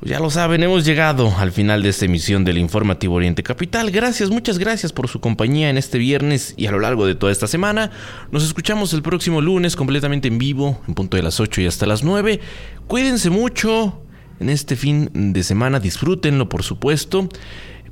[0.00, 3.90] ya lo saben, hemos llegado al final de esta emisión del Informativo Oriente Capital.
[3.90, 7.32] Gracias, muchas gracias por su compañía en este viernes y a lo largo de toda
[7.32, 7.90] esta semana.
[8.30, 11.84] Nos escuchamos el próximo lunes completamente en vivo, en punto de las 8 y hasta
[11.84, 12.40] las 9.
[12.86, 14.00] Cuídense mucho
[14.40, 17.28] en este fin de semana, disfrútenlo por supuesto,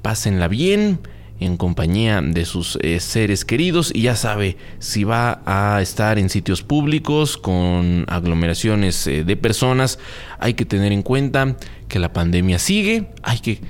[0.04, 1.00] pásenla bien
[1.40, 6.28] en compañía de sus eh, seres queridos y ya sabe si va a estar en
[6.28, 9.98] sitios públicos con aglomeraciones eh, de personas
[10.38, 11.56] hay que tener en cuenta
[11.88, 13.60] que la pandemia sigue hay que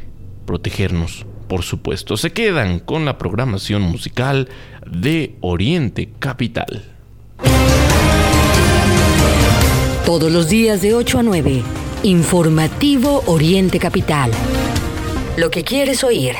[0.45, 2.17] protegernos por supuesto.
[2.17, 4.49] Se quedan con la programación musical
[4.91, 6.83] de Oriente Capital.
[10.07, 11.63] Todos los días de 8 a 9
[12.03, 14.33] Informativo Oriente Capital
[15.37, 16.37] lo que quieres oír